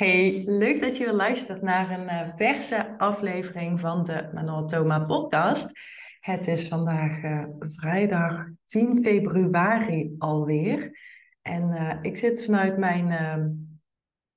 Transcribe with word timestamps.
Hey, 0.00 0.42
leuk 0.46 0.80
dat 0.80 0.96
je 0.96 1.04
weer 1.04 1.12
luistert 1.12 1.62
naar 1.62 1.90
een 1.90 2.04
uh, 2.04 2.36
verse 2.36 2.98
aflevering 2.98 3.80
van 3.80 4.02
de 4.02 4.30
Manotoma 4.34 4.98
podcast. 4.98 5.72
Het 6.20 6.46
is 6.46 6.68
vandaag 6.68 7.22
uh, 7.22 7.44
vrijdag 7.58 8.46
10 8.64 9.02
februari 9.02 10.14
alweer. 10.18 10.98
En 11.42 11.70
uh, 11.70 11.94
ik 12.02 12.16
zit 12.16 12.44
vanuit 12.44 12.78
mijn 12.78 13.10
ehm, 13.10 13.48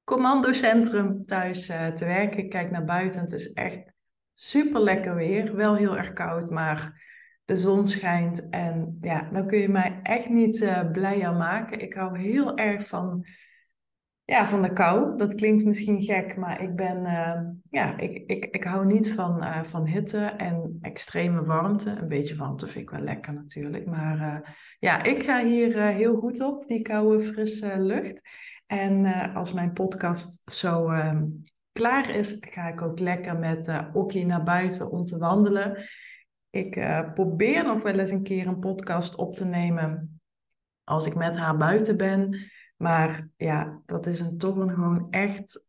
commandocentrum 0.04 1.26
thuis 1.26 1.66
te 1.66 2.06
werken. 2.06 2.38
Ik 2.38 2.50
kijk 2.50 2.72
naar 2.72 2.86
buiten. 2.86 3.22
Het 3.22 3.32
is 3.32 3.54
echt 3.54 3.94
super 4.34 4.82
lekker 4.82 5.16
weer. 5.16 5.56
Wel 5.56 5.76
heel 5.76 5.98
erg 5.98 6.14
koud, 6.14 6.50
maar 6.50 7.04
de 7.46 7.58
zon 7.58 7.88
schijnt. 7.88 8.50
En 8.50 8.98
ja, 9.02 9.30
dan 9.32 9.48
kun 9.48 9.58
je 9.60 9.70
mij 9.70 10.00
echt 10.02 10.30
niet 10.30 10.88
blij 10.92 11.28
aan 11.28 11.38
maken. 11.38 11.80
Ik 11.80 11.94
hou 11.94 12.20
heel 12.20 12.58
erg 12.58 12.88
van 12.88 13.26
ja, 14.26 14.48
van 14.48 14.62
de 14.62 14.74
kou. 14.74 15.18
Dat 15.18 15.36
klinkt 15.36 15.66
misschien 15.66 16.02
gek, 16.02 16.38
maar 16.38 16.62
ik 16.62 16.76
ben, 16.76 16.98
uh, 17.06 17.40
ja, 17.70 17.98
ik, 17.98 18.24
ik, 18.26 18.46
ik 18.46 18.64
hou 18.64 18.86
niet 18.86 19.14
van, 19.14 19.44
uh, 19.44 19.64
van 19.64 19.86
hitte 19.86 20.26
en 20.26 20.78
extreme 20.82 21.44
warmte. 21.44 21.90
Een 21.90 22.08
beetje 22.08 22.36
warmte 22.36 22.68
vind 22.68 22.84
ik 22.84 22.90
wel 22.90 23.02
lekker 23.02 23.34
natuurlijk. 23.34 23.86
Maar 23.86 24.18
uh, 24.18 24.50
ja, 24.80 25.04
ik 25.04 25.24
ga 25.24 25.46
hier 25.46 25.82
heel 25.82 26.16
goed 26.16 26.42
op, 26.42 26.68
die 26.68 26.82
koude, 26.82 27.24
frisse 27.24 27.80
lucht. 27.80 28.22
En 28.66 29.06
als 29.34 29.54
mijn 29.54 29.74
podcast 29.74 30.52
zo 30.52 30.90
ehm, 30.90 31.26
klaar 31.72 32.10
is, 32.10 32.38
ga 32.40 32.68
ik 32.68 32.82
ook 32.82 33.00
lekker 33.00 33.38
met 33.38 33.68
uh, 33.68 33.90
Okkie 33.94 34.26
naar 34.26 34.44
buiten 34.44 34.92
om 34.92 35.06
te 35.06 35.18
wandelen. 35.18 35.84
Ik 36.50 36.72
probeer 37.14 37.64
nog 37.64 37.84
wel 37.84 38.00
eens 38.00 38.12
een 38.12 38.24
keer 38.24 38.48
een 38.48 38.60
podcast 38.60 39.16
op 39.16 39.36
te 39.36 39.46
nemen 39.46 40.22
als 40.84 41.06
ik 41.06 41.16
met 41.16 41.38
haar 41.38 41.58
buiten 41.58 41.98
ben. 41.98 42.52
Maar 42.84 43.30
ja, 43.38 43.82
dat 43.86 44.06
is 44.06 44.20
een, 44.20 44.38
toch 44.38 44.56
een 44.56 44.70
gewoon 44.70 45.08
echt 45.10 45.68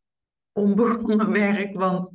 onbegonnen 0.53 1.31
werk. 1.43 1.75
Want 1.75 2.13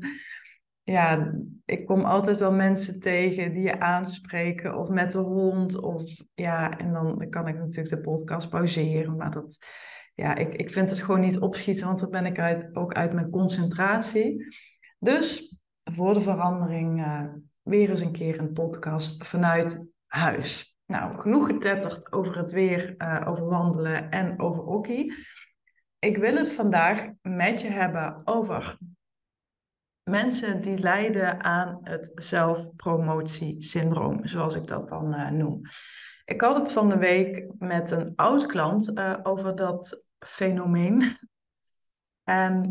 ja, 0.83 1.33
ik 1.65 1.85
kom 1.85 2.03
altijd 2.03 2.37
wel 2.37 2.51
mensen 2.51 2.99
tegen 2.99 3.53
die 3.53 3.61
je 3.61 3.79
aanspreken 3.79 4.77
of 4.77 4.89
met 4.89 5.11
de 5.11 5.17
hond. 5.17 5.81
Of 5.81 6.23
ja, 6.33 6.77
en 6.77 6.93
dan 6.93 7.29
kan 7.29 7.47
ik 7.47 7.55
natuurlijk 7.55 7.89
de 7.89 8.01
podcast 8.01 8.49
pauzeren. 8.49 9.15
Maar 9.15 9.31
dat, 9.31 9.57
ja, 10.15 10.35
ik, 10.35 10.53
ik 10.53 10.71
vind 10.71 10.89
het 10.89 11.01
gewoon 11.01 11.21
niet 11.21 11.39
opschieten, 11.39 11.85
want 11.85 11.99
dan 11.99 12.09
ben 12.09 12.25
ik 12.25 12.39
uit, 12.39 12.75
ook 12.75 12.93
uit 12.93 13.13
mijn 13.13 13.29
concentratie. 13.29 14.45
Dus 14.99 15.57
voor 15.83 16.13
de 16.13 16.21
verandering 16.21 16.99
uh, 16.99 17.23
weer 17.61 17.89
eens 17.89 18.01
een 18.01 18.11
keer 18.11 18.39
een 18.39 18.53
podcast 18.53 19.27
vanuit 19.27 19.87
huis. 20.07 20.68
Nou, 20.89 21.19
genoeg 21.19 21.45
getetterd 21.45 22.11
over 22.11 22.37
het 22.37 22.51
weer, 22.51 22.95
uh, 22.97 23.21
over 23.25 23.45
wandelen 23.45 24.11
en 24.11 24.39
over 24.39 24.63
hockey. 24.63 25.13
Ik 25.99 26.17
wil 26.17 26.35
het 26.35 26.53
vandaag 26.53 27.09
met 27.21 27.61
je 27.61 27.67
hebben 27.67 28.27
over 28.27 28.77
mensen 30.03 30.61
die 30.61 30.77
lijden 30.77 31.43
aan 31.43 31.79
het 31.83 32.11
zelfpromotiesyndroom, 32.15 34.27
zoals 34.27 34.55
ik 34.55 34.67
dat 34.67 34.89
dan 34.89 35.13
uh, 35.13 35.29
noem. 35.29 35.61
Ik 36.25 36.41
had 36.41 36.55
het 36.55 36.71
van 36.71 36.89
de 36.89 36.97
week 36.97 37.45
met 37.57 37.91
een 37.91 38.13
oud 38.15 38.45
klant 38.45 38.97
uh, 38.97 39.17
over 39.23 39.55
dat 39.55 40.07
fenomeen. 40.19 41.17
En 42.23 42.63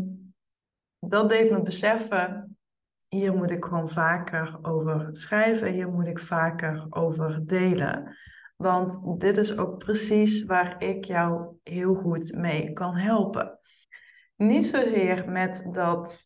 dat 0.99 1.29
deed 1.29 1.51
me 1.51 1.61
beseffen 1.61 2.58
hier 3.09 3.33
moet 3.33 3.51
ik 3.51 3.65
gewoon 3.65 3.89
vaker 3.89 4.57
over 4.61 5.09
schrijven, 5.11 5.71
hier 5.71 5.89
moet 5.89 6.07
ik 6.07 6.19
vaker 6.19 6.85
over 6.89 7.45
delen. 7.45 8.17
Want 8.57 9.19
dit 9.21 9.37
is 9.37 9.57
ook 9.57 9.77
precies 9.77 10.45
waar 10.45 10.83
ik 10.83 11.05
jou 11.05 11.55
heel 11.63 11.93
goed 11.93 12.33
mee 12.33 12.73
kan 12.73 12.95
helpen. 12.95 13.59
Niet 14.35 14.65
zozeer 14.65 15.29
met 15.29 15.67
dat 15.71 16.25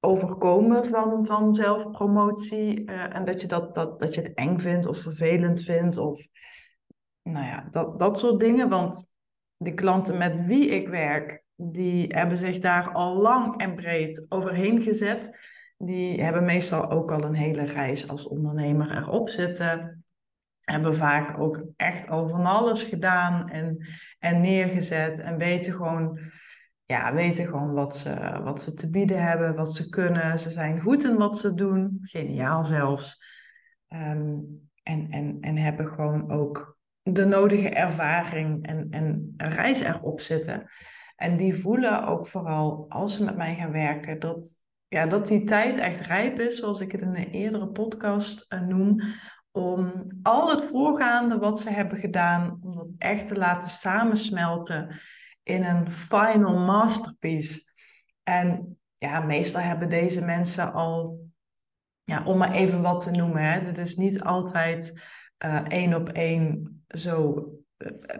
overkomen 0.00 0.86
van, 0.86 1.26
van 1.26 1.54
zelfpromotie 1.54 2.90
uh, 2.90 3.16
en 3.16 3.24
dat 3.24 3.40
je, 3.40 3.46
dat, 3.46 3.74
dat, 3.74 4.00
dat 4.00 4.14
je 4.14 4.20
het 4.20 4.34
eng 4.34 4.58
vindt 4.58 4.86
of 4.86 4.98
vervelend 4.98 5.62
vindt 5.62 5.96
of 5.96 6.26
nou 7.22 7.46
ja, 7.46 7.68
dat, 7.70 7.98
dat 7.98 8.18
soort 8.18 8.40
dingen. 8.40 8.68
Want 8.68 9.14
de 9.56 9.74
klanten 9.74 10.18
met 10.18 10.44
wie 10.46 10.68
ik 10.68 10.88
werk, 10.88 11.44
die 11.54 12.06
hebben 12.06 12.38
zich 12.38 12.58
daar 12.58 12.92
al 12.92 13.16
lang 13.16 13.60
en 13.60 13.74
breed 13.74 14.26
overheen 14.28 14.82
gezet 14.82 15.52
die 15.84 16.22
hebben 16.22 16.44
meestal 16.44 16.90
ook 16.90 17.12
al 17.12 17.24
een 17.24 17.34
hele 17.34 17.64
reis 17.64 18.08
als 18.08 18.26
ondernemer 18.26 18.96
erop 18.96 19.28
zitten. 19.28 20.04
Hebben 20.60 20.96
vaak 20.96 21.38
ook 21.38 21.64
echt 21.76 22.08
al 22.08 22.28
van 22.28 22.46
alles 22.46 22.82
gedaan 22.82 23.48
en, 23.48 23.86
en 24.18 24.40
neergezet. 24.40 25.18
En 25.18 25.36
weten 25.36 25.72
gewoon, 25.72 26.18
ja, 26.84 27.14
weten 27.14 27.46
gewoon 27.46 27.72
wat, 27.72 27.96
ze, 27.96 28.40
wat 28.42 28.62
ze 28.62 28.74
te 28.74 28.90
bieden 28.90 29.22
hebben, 29.22 29.54
wat 29.54 29.74
ze 29.74 29.88
kunnen. 29.88 30.38
Ze 30.38 30.50
zijn 30.50 30.80
goed 30.80 31.04
in 31.04 31.16
wat 31.16 31.38
ze 31.38 31.54
doen, 31.54 31.98
geniaal 32.00 32.64
zelfs. 32.64 33.22
Ehm, 33.88 34.38
en, 34.82 35.10
en, 35.10 35.38
en 35.40 35.56
hebben 35.56 35.88
gewoon 35.88 36.30
ook 36.30 36.78
de 37.02 37.24
nodige 37.24 37.68
ervaring 37.68 38.66
en, 38.66 38.86
en 38.90 39.34
reis 39.36 39.80
erop 39.80 40.20
zitten. 40.20 40.68
En 41.16 41.36
die 41.36 41.54
voelen 41.54 42.06
ook 42.06 42.26
vooral 42.26 42.86
als 42.88 43.16
ze 43.16 43.24
met 43.24 43.36
mij 43.36 43.54
gaan 43.54 43.72
werken 43.72 44.18
dat 44.18 44.62
ja, 44.94 45.06
dat 45.06 45.26
die 45.26 45.44
tijd 45.44 45.78
echt 45.78 46.00
rijp 46.00 46.40
is, 46.40 46.56
zoals 46.56 46.80
ik 46.80 46.92
het 46.92 47.00
in 47.00 47.14
een 47.14 47.30
eerdere 47.30 47.68
podcast 47.68 48.46
uh, 48.48 48.60
noem, 48.60 49.00
om 49.50 50.06
al 50.22 50.50
het 50.50 50.64
voorgaande 50.64 51.38
wat 51.38 51.60
ze 51.60 51.70
hebben 51.70 51.98
gedaan, 51.98 52.58
om 52.62 52.74
dat 52.74 52.88
echt 52.98 53.26
te 53.26 53.34
laten 53.34 53.70
samensmelten 53.70 55.00
in 55.42 55.64
een 55.64 55.90
final 55.90 56.58
masterpiece. 56.58 57.72
En 58.22 58.78
ja, 58.98 59.20
meestal 59.20 59.62
hebben 59.62 59.88
deze 59.88 60.24
mensen 60.24 60.72
al, 60.72 61.28
ja, 62.04 62.24
om 62.24 62.38
maar 62.38 62.52
even 62.52 62.82
wat 62.82 63.00
te 63.00 63.10
noemen, 63.10 63.42
hè, 63.42 63.60
het 63.60 63.78
is 63.78 63.96
niet 63.96 64.22
altijd 64.22 65.04
uh, 65.44 65.60
één 65.68 65.94
op 65.94 66.08
één 66.08 66.84
zo 66.88 67.48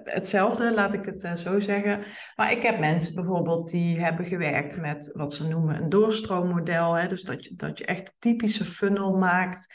hetzelfde, 0.04 0.75
laat 0.75 0.92
ik 0.92 1.04
het 1.04 1.25
uh, 1.25 1.34
zo 1.34 1.60
zeggen. 1.60 2.04
Maar 2.36 2.52
ik 2.52 2.62
heb 2.62 2.78
mensen 2.78 3.14
bijvoorbeeld 3.14 3.70
die 3.70 4.00
hebben 4.00 4.26
gewerkt 4.26 4.80
met 4.80 5.10
wat 5.12 5.34
ze 5.34 5.48
noemen 5.48 5.82
een 5.82 5.88
doorstroommodel. 5.88 6.94
Hè? 6.94 7.08
Dus 7.08 7.22
dat 7.22 7.44
je, 7.44 7.54
dat 7.54 7.78
je 7.78 7.84
echt 7.84 8.14
typische 8.19 8.64
funnel 8.64 9.16
maakt, 9.16 9.75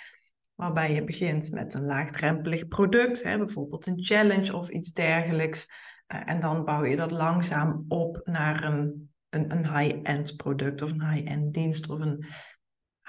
waarbij 0.56 0.94
je 0.94 1.04
begint 1.04 1.52
met 1.52 1.74
een 1.74 1.86
laagdrempelig 1.86 2.68
product, 2.68 3.24
hè? 3.24 3.38
bijvoorbeeld 3.38 3.88
een 3.88 4.04
challenge 4.04 4.56
of 4.56 4.70
iets 4.70 4.94
dergelijks. 4.94 5.72
Uh, 6.14 6.22
en 6.26 6.40
dan 6.40 6.66
bouw 6.66 6.86
je 6.86 6.96
dat 6.96 7.12
langzaam 7.12 7.86
op 7.88 8.22
naar 8.24 8.64
een, 8.64 9.12
een, 9.30 9.52
een 9.52 9.78
high-end 9.78 10.36
product 10.36 10.82
of 10.82 10.92
een 10.92 11.10
high-end 11.10 11.54
dienst 11.54 11.90
of 11.90 12.00
een 12.00 12.26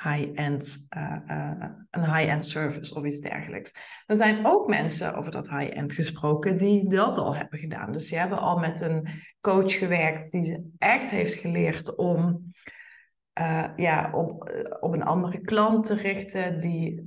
high-end, 0.03 0.87
uh, 0.97 1.17
uh, 1.27 1.65
een 1.91 2.15
high-end 2.15 2.45
service 2.45 2.95
of 2.95 3.05
iets 3.05 3.21
dergelijks. 3.21 3.75
Er 4.07 4.17
zijn 4.17 4.47
ook 4.47 4.69
mensen, 4.69 5.15
over 5.15 5.31
dat 5.31 5.51
high-end 5.51 5.93
gesproken, 5.93 6.59
die 6.59 6.89
dat 6.89 7.19
al 7.19 7.37
hebben 7.37 7.59
gedaan. 7.59 7.93
Dus 7.93 8.09
die 8.09 8.19
hebben 8.19 8.39
al 8.39 8.59
met 8.59 8.81
een 8.81 9.09
coach 9.41 9.73
gewerkt 9.73 10.33
die 10.33 10.45
ze 10.45 10.71
echt 10.79 11.11
heeft 11.11 11.35
geleerd 11.35 11.97
om 11.97 12.53
uh, 13.41 13.69
ja, 13.77 14.11
op, 14.13 14.53
op 14.81 14.93
een 14.93 15.05
andere 15.05 15.41
klant 15.41 15.87
te 15.87 15.95
richten, 15.95 16.61
die, 16.61 17.05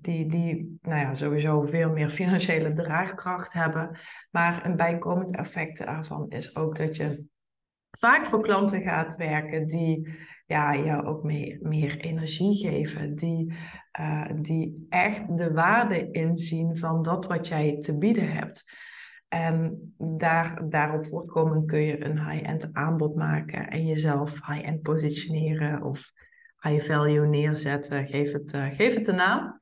die, 0.00 0.28
die 0.28 0.78
nou 0.82 1.00
ja, 1.00 1.14
sowieso 1.14 1.62
veel 1.62 1.92
meer 1.92 2.08
financiële 2.08 2.72
draagkracht 2.72 3.52
hebben. 3.52 3.98
Maar 4.30 4.66
een 4.66 4.76
bijkomend 4.76 5.36
effect 5.36 5.78
daarvan 5.78 6.28
is 6.28 6.56
ook 6.56 6.76
dat 6.76 6.96
je 6.96 7.24
vaak 7.90 8.26
voor 8.26 8.42
klanten 8.42 8.82
gaat 8.82 9.16
werken 9.16 9.66
die 9.66 10.08
ja, 10.46 10.76
jou 10.76 11.04
ook 11.04 11.22
meer, 11.22 11.58
meer 11.62 11.96
energie 11.96 12.54
geven. 12.54 13.14
Die, 13.14 13.54
uh, 14.00 14.30
die 14.40 14.86
echt 14.88 15.38
de 15.38 15.52
waarde 15.52 16.10
inzien 16.10 16.76
van 16.76 17.02
dat 17.02 17.26
wat 17.26 17.48
jij 17.48 17.78
te 17.78 17.98
bieden 17.98 18.32
hebt. 18.32 18.64
En 19.28 19.94
daar, 19.98 20.68
daarop 20.68 21.06
voortkomen 21.06 21.66
kun 21.66 21.80
je 21.80 22.04
een 22.04 22.30
high-end 22.30 22.68
aanbod 22.72 23.16
maken 23.16 23.68
en 23.68 23.86
jezelf 23.86 24.46
high-end 24.46 24.82
positioneren 24.82 25.82
of 25.82 26.12
high 26.58 26.86
value 26.86 27.26
neerzetten. 27.26 28.06
Geef 28.06 28.32
het, 28.32 28.54
uh, 28.54 28.66
geef 28.66 28.94
het 28.94 29.06
een 29.06 29.16
naam. 29.16 29.60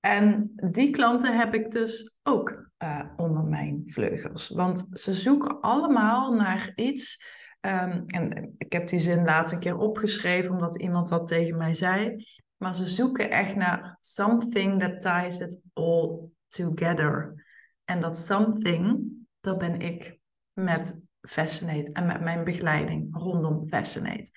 En 0.00 0.52
die 0.70 0.90
klanten 0.90 1.38
heb 1.38 1.54
ik 1.54 1.70
dus 1.70 2.16
ook 2.22 2.70
uh, 2.82 3.04
onder 3.16 3.44
mijn 3.44 3.82
vleugels. 3.84 4.48
Want 4.48 4.88
ze 4.92 5.14
zoeken 5.14 5.60
allemaal 5.60 6.34
naar 6.34 6.72
iets 6.74 7.24
Um, 7.66 8.04
en 8.06 8.54
ik 8.58 8.72
heb 8.72 8.86
die 8.86 9.00
zin 9.00 9.24
laatst 9.24 9.52
een 9.52 9.60
keer 9.60 9.78
opgeschreven 9.78 10.50
omdat 10.50 10.80
iemand 10.80 11.08
dat 11.08 11.26
tegen 11.26 11.56
mij 11.56 11.74
zei. 11.74 12.24
Maar 12.56 12.76
ze 12.76 12.86
zoeken 12.86 13.30
echt 13.30 13.56
naar 13.56 13.96
something 14.00 14.80
that 14.80 15.00
ties 15.00 15.40
it 15.40 15.60
all 15.72 16.18
together. 16.48 17.44
En 17.84 18.00
dat 18.00 18.18
something, 18.18 19.02
dat 19.40 19.58
ben 19.58 19.80
ik 19.80 20.18
met 20.52 21.00
Fascinate 21.20 21.92
en 21.92 22.06
met 22.06 22.20
mijn 22.20 22.44
begeleiding 22.44 23.08
rondom 23.16 23.68
Fascinate. 23.68 24.30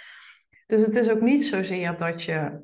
Dus 0.66 0.82
het 0.82 0.96
is 0.96 1.10
ook 1.10 1.22
niet 1.22 1.46
zozeer 1.46 1.98
dat 1.98 2.24
je 2.24 2.62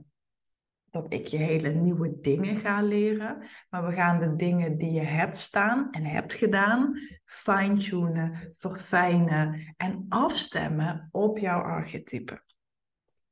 dat 0.91 1.13
ik 1.13 1.27
je 1.27 1.37
hele 1.37 1.69
nieuwe 1.69 2.17
dingen 2.21 2.57
ga 2.57 2.81
leren, 2.81 3.37
maar 3.69 3.85
we 3.85 3.91
gaan 3.91 4.19
de 4.19 4.35
dingen 4.35 4.77
die 4.77 4.91
je 4.91 5.01
hebt 5.01 5.37
staan 5.37 5.87
en 5.91 6.03
hebt 6.03 6.33
gedaan 6.33 6.99
fine-tunen, 7.25 8.53
verfijnen 8.55 9.73
en 9.77 10.05
afstemmen 10.09 11.07
op 11.11 11.37
jouw 11.37 11.61
archetype. 11.61 12.43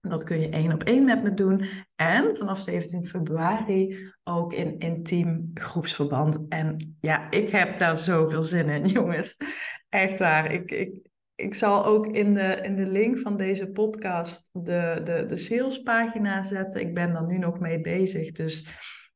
Dat 0.01 0.23
kun 0.23 0.39
je 0.39 0.49
één 0.49 0.73
op 0.73 0.83
één 0.83 1.05
met 1.05 1.23
me 1.23 1.33
doen. 1.33 1.65
En 1.95 2.35
vanaf 2.35 2.59
17 2.59 3.05
februari 3.05 4.11
ook 4.23 4.53
in 4.53 4.77
intiem 4.77 5.51
groepsverband. 5.53 6.45
En 6.49 6.97
ja, 6.99 7.31
ik 7.31 7.49
heb 7.49 7.77
daar 7.77 7.97
zoveel 7.97 8.43
zin 8.43 8.69
in, 8.69 8.85
jongens. 8.99 9.37
Echt 9.89 10.19
waar. 10.19 10.51
Ik, 10.51 10.71
ik, 10.71 11.08
ik 11.39 11.55
zal 11.55 11.85
ook 11.85 12.07
in 12.07 12.33
de, 12.33 12.59
in 12.61 12.75
de 12.75 12.87
link 12.87 13.19
van 13.19 13.37
deze 13.37 13.67
podcast 13.67 14.49
de, 14.53 15.01
de, 15.03 15.25
de 15.25 15.37
salespagina 15.37 16.43
zetten. 16.43 16.81
Ik 16.81 16.93
ben 16.93 17.15
er 17.15 17.25
nu 17.25 17.37
nog 17.37 17.59
mee 17.59 17.81
bezig. 17.81 18.31
Dus 18.31 18.57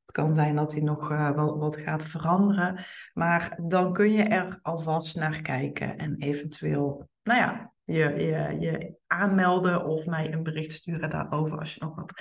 het 0.02 0.12
kan 0.12 0.34
zijn 0.34 0.56
dat 0.56 0.72
hij 0.72 0.82
nog 0.82 1.12
uh, 1.12 1.32
wel 1.32 1.58
wat 1.58 1.78
gaat 1.78 2.04
veranderen. 2.04 2.86
Maar 3.14 3.60
dan 3.62 3.94
kun 3.94 4.12
je 4.12 4.24
er 4.24 4.60
alvast 4.62 5.16
naar 5.16 5.42
kijken 5.42 5.98
en 5.98 6.16
eventueel, 6.18 7.10
nou 7.24 7.40
ja, 7.40 7.74
je, 7.84 8.14
je, 8.16 8.60
je 8.60 8.96
aanmelden 9.08 9.86
of 9.86 10.06
mij 10.06 10.34
een 10.34 10.44
bericht 10.44 10.72
sturen 10.72 11.10
daarover 11.10 11.60
als 11.60 11.74
je 11.74 11.84
nog 11.84 11.96
wat 11.96 12.14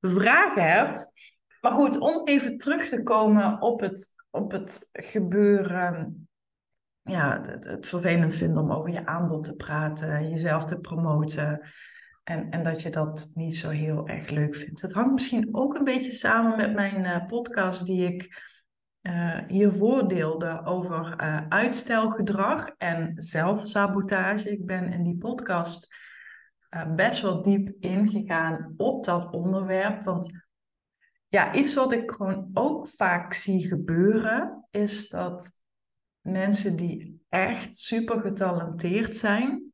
vragen 0.00 0.70
hebt. 0.70 1.12
Maar 1.60 1.72
goed, 1.72 1.98
om 1.98 2.26
even 2.26 2.56
terug 2.56 2.88
te 2.88 3.02
komen 3.02 3.60
op 3.60 3.80
het, 3.80 4.08
op 4.30 4.50
het 4.50 4.88
gebeuren. 4.92 6.28
Ja, 7.08 7.40
het, 7.42 7.64
het 7.64 7.88
vervelend 7.88 8.34
vinden 8.34 8.62
om 8.62 8.72
over 8.72 8.90
je 8.90 9.06
aanbod 9.06 9.44
te 9.44 9.56
praten, 9.56 10.28
jezelf 10.28 10.64
te 10.64 10.78
promoten. 10.78 11.60
En, 12.24 12.50
en 12.50 12.62
dat 12.62 12.82
je 12.82 12.90
dat 12.90 13.30
niet 13.34 13.56
zo 13.56 13.68
heel 13.68 14.08
erg 14.08 14.28
leuk 14.28 14.54
vindt. 14.54 14.82
Het 14.82 14.92
hangt 14.92 15.12
misschien 15.12 15.48
ook 15.52 15.74
een 15.74 15.84
beetje 15.84 16.10
samen 16.10 16.56
met 16.56 16.74
mijn 16.74 17.04
uh, 17.04 17.26
podcast 17.26 17.86
die 17.86 18.12
ik 18.12 18.46
uh, 19.02 19.38
hiervoor 19.46 20.08
deelde 20.08 20.64
over 20.64 21.22
uh, 21.22 21.40
uitstelgedrag 21.48 22.68
en 22.76 23.12
zelfsabotage. 23.14 24.50
Ik 24.50 24.66
ben 24.66 24.92
in 24.92 25.02
die 25.02 25.18
podcast 25.18 25.96
best 26.96 27.22
wel 27.22 27.42
diep 27.42 27.74
ingegaan 27.80 28.74
op 28.76 29.04
dat 29.04 29.32
onderwerp. 29.32 30.04
Want 30.04 30.46
ja, 31.28 31.54
iets 31.54 31.74
wat 31.74 31.92
ik 31.92 32.10
gewoon 32.10 32.50
ook 32.52 32.88
vaak 32.88 33.32
zie 33.32 33.66
gebeuren, 33.66 34.66
is 34.70 35.08
dat 35.08 35.57
mensen 36.28 36.76
die 36.76 37.20
echt 37.28 37.76
super 37.76 38.20
getalenteerd 38.20 39.16
zijn, 39.16 39.72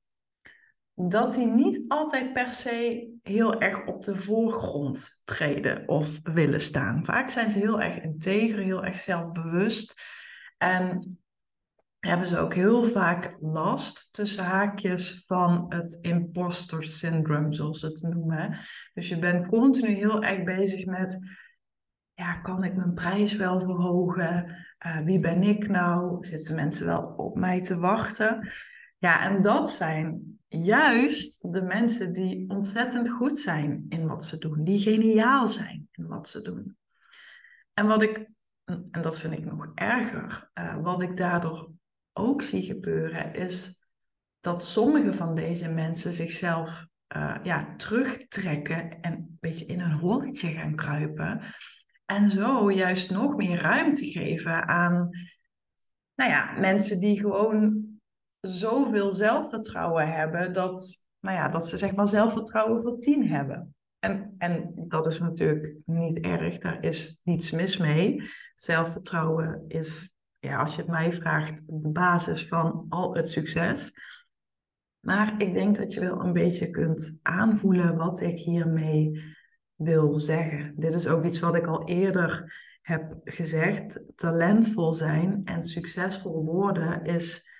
dat 0.95 1.35
die 1.35 1.47
niet 1.47 1.85
altijd 1.89 2.33
per 2.33 2.53
se 2.53 3.09
heel 3.23 3.61
erg 3.61 3.87
op 3.87 4.03
de 4.03 4.17
voorgrond 4.17 5.21
treden 5.25 5.89
of 5.89 6.21
willen 6.23 6.61
staan. 6.61 7.05
Vaak 7.05 7.31
zijn 7.31 7.51
ze 7.51 7.59
heel 7.59 7.81
erg 7.81 8.01
integer, 8.01 8.59
heel 8.59 8.85
erg 8.85 8.99
zelfbewust 8.99 10.03
en 10.59 11.19
hebben 11.99 12.27
ze 12.27 12.39
ook 12.39 12.55
heel 12.55 12.85
vaak 12.85 13.37
last 13.41 14.13
tussen 14.13 14.45
haakjes 14.45 15.25
van 15.27 15.67
het 15.69 15.99
imposter 16.01 16.85
syndrome, 16.85 17.53
zoals 17.53 17.79
ze 17.79 17.87
het 17.87 18.03
noemen. 18.03 18.59
Dus 18.95 19.09
je 19.09 19.19
bent 19.19 19.47
continu 19.47 19.95
heel 19.95 20.23
erg 20.23 20.45
bezig 20.45 20.87
met, 20.87 21.19
ja, 22.15 22.35
kan 22.35 22.65
ik 22.65 22.77
mijn 22.77 22.95
prijs 22.95 23.37
wel 23.37 23.61
verhogen? 23.61 24.57
Uh, 24.87 24.99
wie 24.99 25.21
ben 25.21 25.43
ik 25.43 25.69
nou? 25.69 26.27
Zitten 26.27 26.55
mensen 26.55 26.87
wel 26.87 27.15
op 27.17 27.37
mij 27.37 27.63
te 27.63 27.79
wachten? 27.79 28.53
Ja, 28.99 29.23
en 29.23 29.43
dat 29.43 29.71
zijn 29.71 30.39
juist 30.49 31.53
de 31.53 31.63
mensen 31.63 32.13
die 32.13 32.51
ontzettend 32.51 33.09
goed 33.09 33.39
zijn 33.39 33.87
in 33.89 34.07
wat 34.07 34.25
ze 34.25 34.39
doen, 34.39 34.65
die 34.65 34.81
geniaal 34.81 35.49
zijn 35.49 35.89
in 35.93 36.07
wat 36.07 36.29
ze 36.29 36.43
doen. 36.43 36.77
En 37.75 37.87
wat 37.87 38.03
ik, 38.03 38.31
en 38.65 39.01
dat 39.01 39.19
vind 39.19 39.35
ik 39.35 39.45
nog 39.45 39.73
erger, 39.75 40.51
uh, 40.55 40.83
wat 40.83 41.03
ik 41.03 41.17
daardoor 41.17 41.71
ook 42.13 42.43
zie 42.43 42.63
gebeuren, 42.63 43.35
is 43.35 43.89
dat 44.41 44.65
sommige 44.65 45.13
van 45.13 45.35
deze 45.35 45.69
mensen 45.69 46.13
zichzelf 46.13 46.87
uh, 47.17 47.37
ja, 47.43 47.75
terugtrekken 47.77 49.01
en 49.01 49.13
een 49.13 49.37
beetje 49.41 49.67
in 49.67 49.81
een 49.81 49.99
holletje 49.99 50.53
gaan 50.53 50.75
kruipen. 50.75 51.41
En 52.05 52.31
zo 52.31 52.71
juist 52.71 53.11
nog 53.11 53.37
meer 53.37 53.61
ruimte 53.61 54.05
geven 54.05 54.69
aan 54.69 55.11
nou 56.15 56.31
ja, 56.31 56.53
mensen 56.59 57.01
die 57.01 57.21
gewoon 57.21 57.87
zoveel 58.41 59.13
zelfvertrouwen 59.13 60.13
hebben 60.13 60.53
dat, 60.53 61.05
nou 61.21 61.37
ja, 61.37 61.49
dat 61.49 61.69
ze 61.69 61.77
zeg 61.77 61.95
maar 61.95 62.09
zelfvertrouwen 62.09 62.83
voor 62.83 62.99
tien 62.99 63.29
hebben. 63.29 63.75
En, 63.99 64.35
en 64.39 64.73
dat 64.89 65.07
is 65.07 65.21
natuurlijk 65.21 65.77
niet 65.85 66.19
erg, 66.19 66.59
daar 66.59 66.83
is 66.83 67.21
niets 67.25 67.51
mis 67.51 67.77
mee. 67.77 68.31
Zelfvertrouwen 68.55 69.65
is, 69.69 70.15
ja, 70.39 70.59
als 70.59 70.75
je 70.75 70.81
het 70.81 70.91
mij 70.91 71.13
vraagt, 71.13 71.63
de 71.67 71.89
basis 71.89 72.47
van 72.47 72.87
al 72.89 73.15
het 73.15 73.31
succes. 73.31 73.93
Maar 75.01 75.35
ik 75.39 75.55
denk 75.55 75.77
dat 75.77 75.95
je 75.95 76.01
wel 76.01 76.21
een 76.21 76.33
beetje 76.33 76.71
kunt 76.71 77.19
aanvoelen 77.23 77.97
wat 77.97 78.21
ik 78.21 78.39
hiermee 78.39 79.35
wil 79.75 80.15
zeggen. 80.15 80.73
Dit 80.77 80.95
is 80.95 81.07
ook 81.07 81.25
iets 81.25 81.41
wat 81.41 81.55
ik 81.55 81.67
al 81.67 81.85
eerder 81.85 82.53
heb 82.83 83.21
gezegd. 83.25 84.03
Talentvol 84.15 84.93
zijn 84.93 85.41
en 85.45 85.63
succesvol 85.63 86.45
worden 86.45 87.05
is 87.05 87.53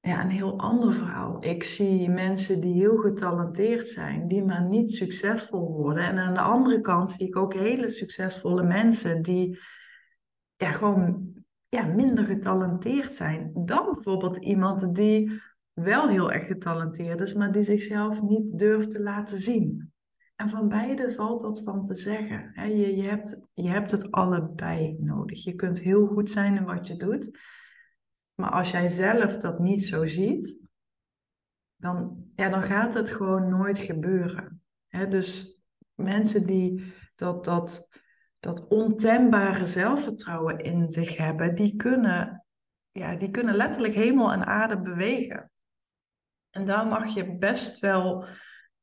ja, 0.00 0.24
een 0.24 0.30
heel 0.30 0.58
ander 0.58 0.92
verhaal. 0.92 1.44
Ik 1.44 1.62
zie 1.62 2.08
mensen 2.08 2.60
die 2.60 2.74
heel 2.74 2.96
getalenteerd 2.96 3.88
zijn, 3.88 4.28
die 4.28 4.44
maar 4.44 4.64
niet 4.64 4.92
succesvol 4.92 5.72
worden. 5.72 6.04
En 6.04 6.18
aan 6.18 6.34
de 6.34 6.40
andere 6.40 6.80
kant 6.80 7.10
zie 7.10 7.26
ik 7.26 7.36
ook 7.36 7.54
hele 7.54 7.88
succesvolle 7.88 8.62
mensen 8.62 9.22
die 9.22 9.58
ja, 10.56 10.72
gewoon 10.72 11.32
ja, 11.68 11.84
minder 11.84 12.24
getalenteerd 12.24 13.14
zijn 13.14 13.50
dan 13.54 13.84
bijvoorbeeld 13.92 14.36
iemand 14.36 14.94
die 14.94 15.42
wel 15.74 16.08
heel 16.08 16.32
erg 16.32 16.46
getalenteerd 16.46 17.20
is, 17.20 17.34
maar 17.34 17.52
die 17.52 17.62
zichzelf 17.62 18.22
niet 18.22 18.58
durft 18.58 18.90
te 18.90 19.02
laten 19.02 19.38
zien. 19.38 19.92
En 20.36 20.48
van 20.48 20.68
beide 20.68 21.10
valt 21.10 21.42
wat 21.42 21.62
van 21.62 21.84
te 21.84 21.94
zeggen. 21.94 22.68
Je, 22.76 22.96
je, 22.96 23.02
hebt, 23.02 23.48
je 23.54 23.68
hebt 23.68 23.90
het 23.90 24.10
allebei 24.10 24.96
nodig. 25.00 25.44
Je 25.44 25.54
kunt 25.54 25.80
heel 25.80 26.06
goed 26.06 26.30
zijn 26.30 26.56
in 26.56 26.64
wat 26.64 26.86
je 26.86 26.96
doet. 26.96 27.38
Maar 28.34 28.50
als 28.50 28.70
jij 28.70 28.88
zelf 28.88 29.36
dat 29.36 29.58
niet 29.58 29.84
zo 29.84 30.06
ziet, 30.06 30.60
dan, 31.76 32.26
ja, 32.34 32.48
dan 32.48 32.62
gaat 32.62 32.94
het 32.94 33.10
gewoon 33.10 33.48
nooit 33.48 33.78
gebeuren. 33.78 34.62
dus 34.88 35.60
mensen 35.94 36.46
die 36.46 36.92
dat, 37.14 37.44
dat, 37.44 37.88
dat 38.38 38.68
ontembare 38.68 39.66
zelfvertrouwen 39.66 40.58
in 40.58 40.90
zich 40.90 41.16
hebben, 41.16 41.54
die 41.54 41.76
kunnen, 41.76 42.46
ja, 42.90 43.16
die 43.16 43.30
kunnen 43.30 43.56
letterlijk 43.56 43.94
hemel 43.94 44.32
en 44.32 44.46
aarde 44.46 44.80
bewegen. 44.80 45.50
En 46.54 46.64
daar 46.64 46.86
mag 46.86 47.14
je 47.14 47.38
best 47.38 47.78
wel 47.78 48.26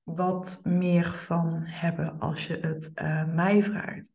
wat 0.04 0.60
meer 0.64 1.14
van 1.16 1.62
hebben 1.64 2.20
als 2.20 2.48
je 2.48 2.58
het 2.58 2.92
uh, 2.96 3.26
mij 3.26 3.64
vraagt. 3.64 4.12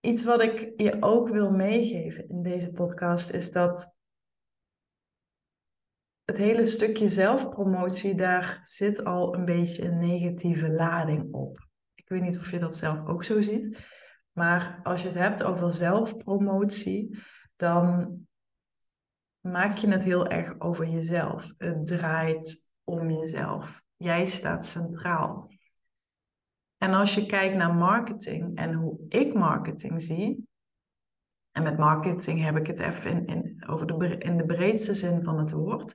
Iets 0.00 0.24
wat 0.24 0.42
ik 0.42 0.72
je 0.76 0.96
ook 1.00 1.28
wil 1.28 1.50
meegeven 1.50 2.28
in 2.28 2.42
deze 2.42 2.70
podcast 2.70 3.30
is 3.30 3.50
dat 3.50 3.98
het 6.24 6.36
hele 6.36 6.66
stukje 6.66 7.08
zelfpromotie, 7.08 8.14
daar 8.14 8.60
zit 8.62 9.04
al 9.04 9.34
een 9.34 9.44
beetje 9.44 9.84
een 9.84 9.98
negatieve 9.98 10.70
lading 10.70 11.32
op. 11.34 11.68
Ik 11.94 12.08
weet 12.08 12.22
niet 12.22 12.38
of 12.38 12.50
je 12.50 12.58
dat 12.58 12.76
zelf 12.76 13.06
ook 13.06 13.24
zo 13.24 13.40
ziet, 13.40 13.78
maar 14.32 14.80
als 14.82 15.02
je 15.02 15.08
het 15.08 15.16
hebt 15.16 15.42
over 15.42 15.72
zelfpromotie, 15.72 17.18
dan 17.56 18.18
maak 19.40 19.76
je 19.76 19.88
het 19.88 20.04
heel 20.04 20.26
erg 20.26 20.60
over 20.60 20.86
jezelf. 20.86 21.52
Het 21.58 21.86
draait 21.86 22.70
om 22.84 23.10
jezelf. 23.10 23.82
Jij 23.96 24.26
staat 24.26 24.66
centraal. 24.66 25.50
En 26.76 26.94
als 26.94 27.14
je 27.14 27.26
kijkt 27.26 27.56
naar 27.56 27.74
marketing 27.74 28.56
en 28.56 28.72
hoe 28.72 29.06
ik 29.08 29.34
marketing 29.34 30.02
zie, 30.02 30.48
en 31.50 31.62
met 31.62 31.78
marketing 31.78 32.42
heb 32.42 32.56
ik 32.56 32.66
het 32.66 32.80
even 32.80 33.10
in, 33.10 33.26
in, 33.26 33.64
over 33.66 33.86
de, 33.86 34.18
in 34.18 34.36
de 34.36 34.44
breedste 34.44 34.94
zin 34.94 35.22
van 35.22 35.38
het 35.38 35.50
woord. 35.50 35.94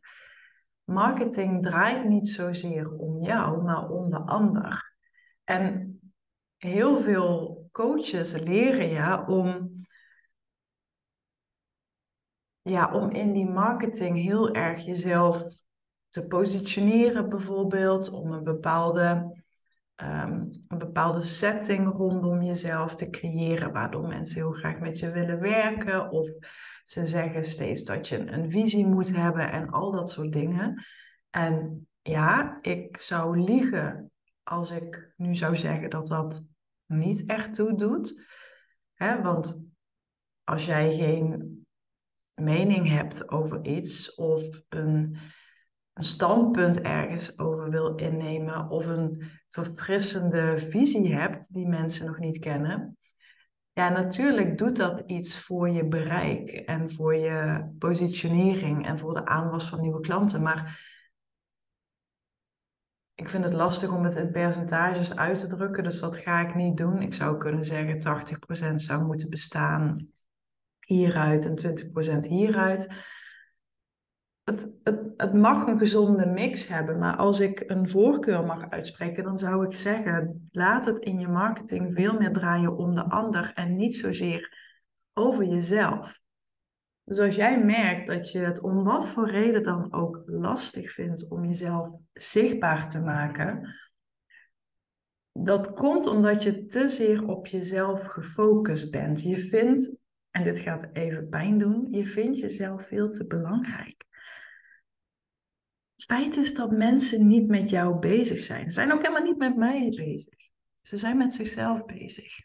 Marketing 0.84 1.64
draait 1.64 2.06
niet 2.06 2.30
zozeer 2.30 2.92
om 2.92 3.24
jou, 3.24 3.64
maar 3.64 3.90
om 3.90 4.10
de 4.10 4.20
ander. 4.20 4.96
En 5.44 6.00
heel 6.58 6.98
veel 6.98 7.68
coaches 7.72 8.42
leren 8.42 8.90
je 8.90 9.26
om, 9.28 9.75
ja, 12.70 12.92
om 12.94 13.10
in 13.10 13.34
die 13.34 13.50
marketing 13.50 14.22
heel 14.22 14.54
erg 14.54 14.86
jezelf 14.86 15.44
te 16.10 16.28
positioneren, 16.28 17.30
bijvoorbeeld, 17.30 18.10
om 18.10 18.32
een 18.32 18.44
bepaalde 18.44 19.34
Ehm, 19.96 20.46
een 20.68 20.78
bepaalde 20.78 21.22
setting 21.22 21.88
rondom 21.88 22.42
jezelf 22.42 22.96
te 22.96 23.10
creëren, 23.10 23.72
waardoor 23.72 24.08
mensen 24.08 24.36
heel 24.36 24.52
graag 24.52 24.80
met 24.80 25.00
je 25.00 25.12
willen 25.12 25.40
werken. 25.40 26.10
Of 26.10 26.30
ze 26.84 27.08
zeggen 27.08 27.46
steeds 27.46 27.84
dat 27.84 28.08
je 28.08 28.32
een 28.32 28.52
visie 28.52 28.86
moet 28.86 29.16
hebben 29.16 29.52
en 29.52 29.70
al 29.70 29.92
dat 29.92 30.10
soort 30.10 30.32
dingen. 30.32 30.86
En 31.30 31.88
ja, 32.02 32.58
ik 32.62 32.98
zou 32.98 33.40
liegen 33.40 34.12
als 34.44 34.72
ik 34.72 35.14
nu 35.18 35.36
zou 35.36 35.58
zeggen 35.58 35.90
dat 35.90 36.08
dat 36.08 36.44
niet 36.86 37.26
echt 37.26 37.54
toe 37.54 37.78
doet. 37.78 38.26
Hè? 38.94 39.22
Want 39.22 39.68
als 40.44 40.66
jij 40.66 40.96
geen 40.96 41.55
mening 42.36 42.90
hebt 42.90 43.30
over 43.30 43.66
iets 43.66 44.16
of 44.16 44.62
een, 44.70 45.18
een 45.94 46.04
standpunt 46.04 46.82
ergens 46.82 47.40
over 47.40 47.70
wil 47.70 47.96
innemen 47.96 48.70
of 48.70 48.86
een 48.86 49.24
verfrissende 49.50 50.58
visie 50.58 51.16
hebt 51.16 51.54
die 51.54 51.68
mensen 51.68 52.06
nog 52.06 52.20
niet 52.20 52.40
kennen, 52.40 52.98
ja, 53.76 53.90
natuurlijk 53.90 54.58
doet 54.58 54.76
dat 54.76 55.00
iets 55.00 55.38
voor 55.38 55.70
je 55.70 55.88
bereik 55.88 56.50
en 56.50 56.92
voor 56.92 57.16
je 57.16 57.70
positionering 57.80 58.86
en 58.86 59.00
voor 59.00 59.14
de 59.14 59.26
aanwas 59.26 59.70
van 59.70 59.82
nieuwe 59.82 60.00
klanten. 60.00 60.42
Maar 60.42 60.80
ik 63.16 63.30
vind 63.30 63.44
het 63.44 63.54
lastig 63.54 63.92
om 63.92 64.04
het 64.04 64.16
in 64.16 64.32
percentages 64.32 65.16
uit 65.16 65.40
te 65.40 65.48
drukken, 65.48 65.84
dus 65.84 66.00
dat 66.00 66.18
ga 66.18 66.48
ik 66.48 66.56
niet 66.56 66.78
doen. 66.78 67.02
Ik 67.02 67.14
zou 67.14 67.38
kunnen 67.38 67.66
zeggen 67.66 68.00
80% 68.72 68.74
zou 68.76 69.06
moeten 69.06 69.30
bestaan 69.30 70.08
hieruit 70.86 71.46
en 71.46 71.84
20% 72.26 72.28
hieruit. 72.28 72.88
Het, 74.44 74.70
het, 74.84 75.14
het 75.18 75.34
mag 75.34 75.68
een 75.68 75.80
gezonde 75.80 76.26
mix 76.26 76.68
hebben, 76.68 77.00
maar 77.00 77.16
als 77.16 77.40
ik 77.40 77.64
een 77.68 77.90
voorkeur 77.90 78.46
mag 78.46 78.70
uitspreken, 78.70 79.24
dan 79.24 79.38
zou 79.38 79.66
ik 79.66 79.74
zeggen: 79.74 80.48
laat 80.52 80.86
het 80.86 81.00
in 81.00 81.20
je 81.20 81.28
marketing 81.28 81.94
veel 81.94 82.14
meer 82.14 82.32
draaien 82.32 82.78
om 82.78 82.96
de 82.96 83.04
ander 83.04 83.52
en 83.54 83.76
niet 83.76 83.96
zozeer 83.96 84.74
over 85.14 85.46
jezelf. 85.46 86.24
Dus 87.04 87.20
als 87.20 87.36
jij 87.36 87.64
merkt 87.64 88.08
dat 88.08 88.32
je 88.32 88.40
het 88.40 88.62
om 88.62 88.84
wat 88.84 89.08
voor 89.08 89.30
reden 89.30 89.64
dan 89.64 89.94
ook 89.94 90.24
lastig 90.26 90.92
vindt 90.92 91.30
om 91.30 91.46
jezelf 91.46 91.98
zichtbaar 92.14 92.90
te 92.90 93.02
maken, 93.02 93.76
dat 95.32 95.74
komt 95.74 96.08
omdat 96.08 96.44
je 96.44 96.66
te 96.66 96.90
zeer 96.90 97.28
op 97.28 97.48
jezelf 97.48 98.06
gefocust 98.06 98.92
bent. 98.92 99.22
Je 99.22 99.38
vindt, 99.38 99.98
en 100.36 100.44
dit 100.44 100.60
gaat 100.60 100.88
even 100.94 101.30
pijn 101.30 101.58
doen, 101.58 101.88
je 101.92 102.06
vindt 102.06 102.40
jezelf 102.40 102.88
veel 102.88 103.10
te 103.10 103.26
belangrijk. 103.26 104.04
Het 105.96 106.06
feit 106.06 106.36
is 106.38 106.54
dat 106.54 106.72
mensen 106.72 107.28
niet 107.28 107.48
met 107.48 107.70
jou 107.70 108.00
bezig 108.00 108.40
zijn. 108.40 108.66
Ze 108.66 108.72
zijn 108.72 108.92
ook 108.92 109.02
helemaal 109.02 109.24
niet 109.24 109.38
met 109.38 109.56
mij 109.56 109.90
bezig. 109.90 110.34
Ze 110.82 110.98
zijn 110.98 111.18
met 111.18 111.34
zichzelf 111.34 111.86
bezig. 111.86 112.42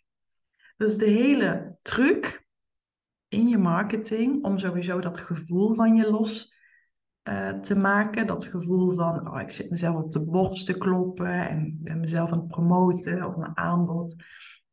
Dus 0.77 0.97
de 0.97 1.07
hele 1.07 1.77
truc 1.83 2.47
in 3.29 3.49
je 3.49 3.59
marketing 3.59 4.45
om 4.45 4.59
sowieso 4.59 5.01
dat 5.01 5.19
gevoel 5.19 5.75
van 5.75 5.95
je 5.95 6.11
los 6.11 6.59
uh, 7.29 7.49
te 7.49 7.79
maken. 7.79 8.27
Dat 8.27 8.47
gevoel 8.47 8.95
van, 8.95 9.31
oh, 9.31 9.41
ik 9.41 9.51
zit 9.51 9.71
mezelf 9.71 10.03
op 10.03 10.13
de 10.13 10.25
borst 10.25 10.67
te 10.67 10.79
kloppen 10.79 11.49
en 11.49 11.79
ben 11.83 12.01
mezelf 12.01 12.33
aan 12.33 12.39
het 12.39 12.49
promoten 12.49 13.25
of 13.25 13.37
mijn 13.37 13.57
aanbod. 13.57 14.17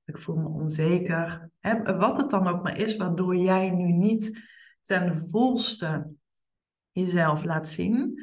Ik 0.08 0.20
voel 0.20 0.36
me 0.36 0.48
onzeker. 0.48 1.50
Wat 1.84 2.18
het 2.18 2.30
dan 2.30 2.48
ook 2.48 2.64
maar 2.64 2.78
is, 2.78 2.96
waardoor 2.96 3.36
jij 3.36 3.70
nu 3.70 3.92
niet 3.92 4.42
ten 4.82 5.16
volste 5.16 6.16
jezelf 6.92 7.44
laat 7.44 7.68
zien. 7.68 8.22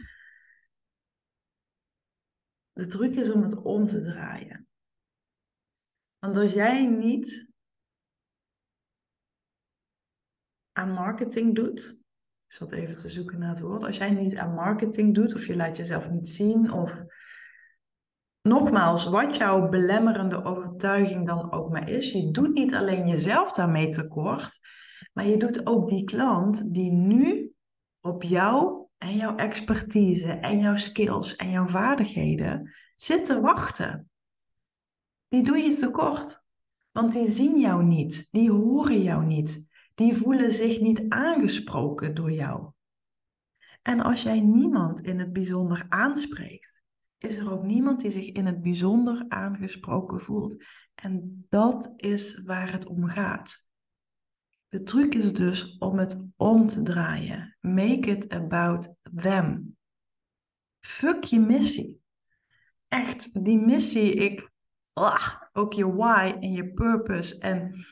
De 2.72 2.86
truc 2.86 3.14
is 3.14 3.30
om 3.30 3.42
het 3.42 3.62
om 3.62 3.84
te 3.84 4.02
draaien. 4.02 4.68
Want 6.18 6.36
als 6.36 6.52
jij 6.52 6.86
niet 6.86 7.52
aan 10.72 10.92
marketing 10.92 11.54
doet. 11.54 11.96
Ik 12.46 12.52
zat 12.52 12.72
even 12.72 12.96
te 12.96 13.08
zoeken 13.08 13.38
naar 13.38 13.48
het 13.48 13.60
woord. 13.60 13.82
Als 13.82 13.96
jij 13.96 14.10
niet 14.10 14.36
aan 14.36 14.54
marketing 14.54 15.14
doet 15.14 15.34
of 15.34 15.46
je 15.46 15.56
laat 15.56 15.76
jezelf 15.76 16.10
niet 16.10 16.28
zien 16.28 16.72
of 16.72 17.04
nogmaals, 18.40 19.04
wat 19.04 19.36
jouw 19.36 19.68
belemmerende 19.68 20.44
overtuiging 20.74 21.26
dan 21.26 21.52
ook 21.52 21.70
maar 21.70 21.88
is, 21.88 22.12
je 22.12 22.30
doet 22.30 22.54
niet 22.54 22.74
alleen 22.74 23.08
jezelf 23.08 23.52
daarmee 23.52 23.88
tekort, 23.88 24.58
maar 25.12 25.26
je 25.26 25.36
doet 25.36 25.66
ook 25.66 25.88
die 25.88 26.04
klant 26.04 26.74
die 26.74 26.92
nu 26.92 27.52
op 28.00 28.22
jou 28.22 28.86
en 28.98 29.16
jouw 29.16 29.36
expertise 29.36 30.32
en 30.32 30.58
jouw 30.58 30.76
skills 30.76 31.36
en 31.36 31.50
jouw 31.50 31.66
vaardigheden 31.66 32.74
zit 32.94 33.24
te 33.24 33.40
wachten. 33.40 34.10
Die 35.28 35.42
doe 35.42 35.58
je 35.58 35.72
tekort. 35.72 36.42
Want 36.92 37.12
die 37.12 37.30
zien 37.30 37.60
jou 37.60 37.84
niet, 37.84 38.28
die 38.30 38.50
horen 38.50 39.02
jou 39.02 39.24
niet 39.24 39.66
die 39.94 40.16
voelen 40.16 40.52
zich 40.52 40.80
niet 40.80 41.04
aangesproken 41.08 42.14
door 42.14 42.32
jou. 42.32 42.70
En 43.82 44.00
als 44.00 44.22
jij 44.22 44.40
niemand 44.40 45.00
in 45.00 45.18
het 45.18 45.32
bijzonder 45.32 45.86
aanspreekt, 45.88 46.82
is 47.24 47.36
er 47.36 47.52
ook 47.52 47.62
niemand 47.62 48.00
die 48.00 48.10
zich 48.10 48.32
in 48.32 48.46
het 48.46 48.62
bijzonder 48.62 49.24
aangesproken 49.28 50.20
voelt. 50.20 50.64
En 50.94 51.46
dat 51.48 51.92
is 51.96 52.44
waar 52.44 52.72
het 52.72 52.86
om 52.86 53.08
gaat. 53.08 53.56
De 54.68 54.82
truc 54.82 55.14
is 55.14 55.32
dus 55.32 55.78
om 55.78 55.98
het 55.98 56.26
om 56.36 56.66
te 56.66 56.82
draaien. 56.82 57.56
Make 57.60 58.10
it 58.10 58.28
about 58.28 58.94
them. 59.14 59.76
Fuck 60.80 61.24
je 61.24 61.40
missie. 61.40 62.02
Echt, 62.88 63.44
die 63.44 63.58
missie, 63.58 64.14
ik, 64.14 64.50
ah, 64.92 65.28
ook 65.52 65.72
je 65.72 65.92
why 65.92 66.36
en 66.40 66.52
je 66.52 66.72
purpose 66.72 67.38
en 67.38 67.86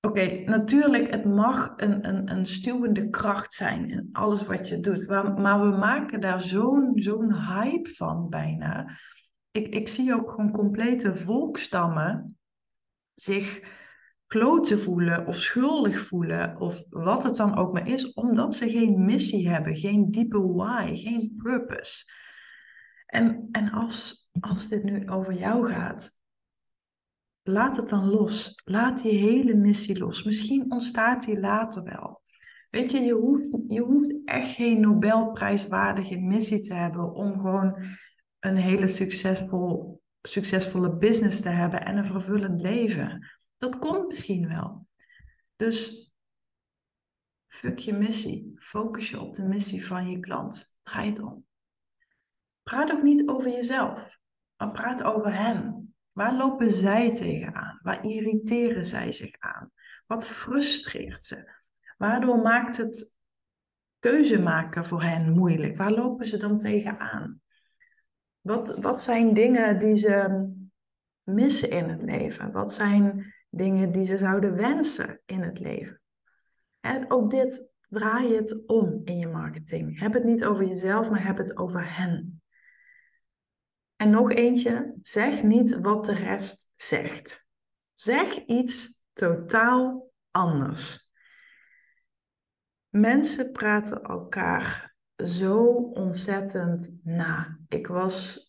Oké, 0.00 0.42
natuurlijk, 0.44 1.10
het 1.10 1.24
mag 1.24 1.72
een, 1.76 2.08
een, 2.08 2.30
een 2.30 2.46
stuwende 2.46 3.08
kracht 3.08 3.52
zijn 3.52 3.88
in 3.88 4.08
alles 4.12 4.46
wat 4.46 4.68
je 4.68 4.80
doet. 4.80 5.06
Maar, 5.08 5.32
maar 5.32 5.60
we 5.60 5.76
maken 5.76 6.20
daar 6.20 6.40
zo'n 6.40 6.92
zo'n 6.94 7.34
hype 7.34 7.88
van 7.88 8.28
bijna. 8.28 8.98
Ik, 9.50 9.74
ik 9.74 9.88
zie 9.88 10.14
ook 10.14 10.30
gewoon 10.30 10.52
complete 10.52 11.14
volkstammen 11.14 12.38
zich 13.14 13.78
kloten 14.26 14.78
voelen 14.78 15.26
of 15.26 15.36
schuldig 15.36 16.00
voelen 16.00 16.60
of 16.60 16.84
wat 16.88 17.22
het 17.22 17.36
dan 17.36 17.56
ook 17.56 17.72
maar 17.72 17.88
is, 17.88 18.12
omdat 18.12 18.54
ze 18.54 18.70
geen 18.70 19.04
missie 19.04 19.48
hebben, 19.48 19.76
geen 19.76 20.10
diepe 20.10 20.40
why, 20.40 20.96
geen 20.96 21.34
purpose. 21.42 22.04
En, 23.06 23.48
en 23.50 23.70
als, 23.70 24.28
als 24.40 24.68
dit 24.68 24.84
nu 24.84 25.08
over 25.08 25.32
jou 25.34 25.68
gaat, 25.68 26.19
laat 27.42 27.76
het 27.76 27.88
dan 27.88 28.08
los. 28.08 28.62
Laat 28.64 29.02
die 29.02 29.18
hele 29.18 29.54
missie 29.54 29.98
los. 29.98 30.22
Misschien 30.22 30.70
ontstaat 30.70 31.24
die 31.24 31.40
later 31.40 31.82
wel. 31.82 32.22
Weet 32.70 32.90
je, 32.90 33.00
je 33.00 33.12
hoeft, 33.12 33.46
je 33.66 33.80
hoeft 33.80 34.14
echt 34.24 34.54
geen 34.54 34.80
Nobelprijswaardige 34.80 36.18
missie 36.18 36.60
te 36.60 36.74
hebben 36.74 37.12
om 37.12 37.32
gewoon 37.32 37.84
een 38.38 38.56
hele 38.56 38.86
succesvol, 38.86 40.02
succesvolle 40.22 40.96
business 40.96 41.40
te 41.40 41.48
hebben 41.48 41.84
en 41.84 41.96
een 41.96 42.04
vervullend 42.04 42.60
leven. 42.60 43.30
Dat 43.56 43.78
komt 43.78 44.08
misschien 44.08 44.48
wel. 44.48 44.86
Dus 45.56 46.12
fuck 47.48 47.78
je 47.78 47.92
missie. 47.92 48.52
Focus 48.54 49.10
je 49.10 49.20
op 49.20 49.34
de 49.34 49.48
missie 49.48 49.86
van 49.86 50.10
je 50.10 50.20
klant. 50.20 50.76
Draai 50.82 51.08
het 51.08 51.22
om. 51.22 51.46
Praat 52.62 52.92
ook 52.92 53.02
niet 53.02 53.28
over 53.28 53.50
jezelf, 53.50 54.18
maar 54.56 54.70
praat 54.70 55.02
over 55.02 55.34
hen. 55.34 55.79
Waar 56.12 56.34
lopen 56.34 56.70
zij 56.70 57.14
tegenaan? 57.14 57.78
Waar 57.82 58.04
irriteren 58.04 58.84
zij 58.84 59.12
zich 59.12 59.38
aan? 59.38 59.70
Wat 60.06 60.26
frustreert 60.26 61.22
ze? 61.22 61.52
Waardoor 61.96 62.38
maakt 62.38 62.76
het 62.76 63.14
keuze 63.98 64.38
maken 64.38 64.84
voor 64.84 65.02
hen 65.02 65.32
moeilijk? 65.32 65.76
Waar 65.76 65.92
lopen 65.92 66.26
ze 66.26 66.36
dan 66.36 66.58
tegenaan? 66.58 67.40
Wat, 68.40 68.78
wat 68.78 69.02
zijn 69.02 69.34
dingen 69.34 69.78
die 69.78 69.96
ze 69.96 70.48
missen 71.22 71.70
in 71.70 71.88
het 71.88 72.02
leven? 72.02 72.52
Wat 72.52 72.72
zijn 72.72 73.34
dingen 73.50 73.92
die 73.92 74.04
ze 74.04 74.18
zouden 74.18 74.54
wensen 74.54 75.20
in 75.26 75.42
het 75.42 75.58
leven? 75.58 76.00
En 76.80 77.10
ook 77.10 77.30
dit 77.30 77.68
draai 77.88 78.34
het 78.34 78.66
om 78.66 79.00
in 79.04 79.18
je 79.18 79.28
marketing. 79.28 80.00
Heb 80.00 80.12
het 80.12 80.24
niet 80.24 80.44
over 80.44 80.66
jezelf, 80.66 81.10
maar 81.10 81.24
heb 81.24 81.36
het 81.36 81.56
over 81.56 81.96
hen. 81.96 82.39
En 84.00 84.10
nog 84.10 84.32
eentje, 84.32 84.94
zeg 85.02 85.42
niet 85.42 85.80
wat 85.80 86.04
de 86.04 86.14
rest 86.14 86.72
zegt. 86.74 87.48
Zeg 87.94 88.44
iets 88.46 89.04
totaal 89.12 90.10
anders. 90.30 91.10
Mensen 92.88 93.52
praten 93.52 94.02
elkaar 94.02 94.94
zo 95.16 95.64
ontzettend 95.74 96.96
na. 97.02 97.58
Ik 97.68 97.86
was 97.86 98.48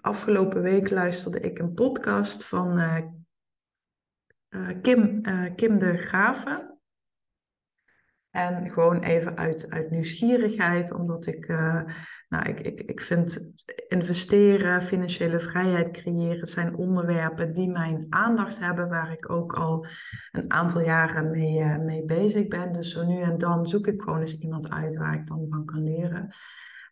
afgelopen 0.00 0.62
week 0.62 0.90
luisterde 0.90 1.40
ik 1.40 1.58
een 1.58 1.74
podcast 1.74 2.44
van 2.44 2.78
uh, 2.78 3.08
Kim, 4.82 5.26
uh, 5.26 5.54
Kim 5.54 5.78
de 5.78 5.96
Graven. 5.96 6.73
En 8.34 8.70
gewoon 8.70 9.02
even 9.02 9.36
uit, 9.36 9.70
uit 9.70 9.90
nieuwsgierigheid, 9.90 10.92
omdat 10.92 11.26
ik, 11.26 11.48
uh, 11.48 11.82
nou, 12.28 12.48
ik, 12.48 12.60
ik, 12.60 12.80
ik 12.80 13.00
vind 13.00 13.52
investeren, 13.88 14.82
financiële 14.82 15.40
vrijheid 15.40 15.90
creëren, 15.90 16.46
zijn 16.46 16.76
onderwerpen 16.76 17.52
die 17.52 17.70
mijn 17.70 18.06
aandacht 18.08 18.58
hebben, 18.58 18.88
waar 18.88 19.12
ik 19.12 19.30
ook 19.30 19.52
al 19.52 19.86
een 20.32 20.50
aantal 20.50 20.80
jaren 20.80 21.30
mee, 21.30 21.58
uh, 21.58 21.78
mee 21.78 22.04
bezig 22.04 22.48
ben. 22.48 22.72
Dus 22.72 22.92
zo 22.92 23.04
nu 23.04 23.20
en 23.20 23.38
dan 23.38 23.66
zoek 23.66 23.86
ik 23.86 24.02
gewoon 24.02 24.20
eens 24.20 24.38
iemand 24.38 24.70
uit 24.70 24.96
waar 24.96 25.14
ik 25.14 25.26
dan 25.26 25.46
van 25.50 25.64
kan 25.64 25.82
leren. 25.82 26.28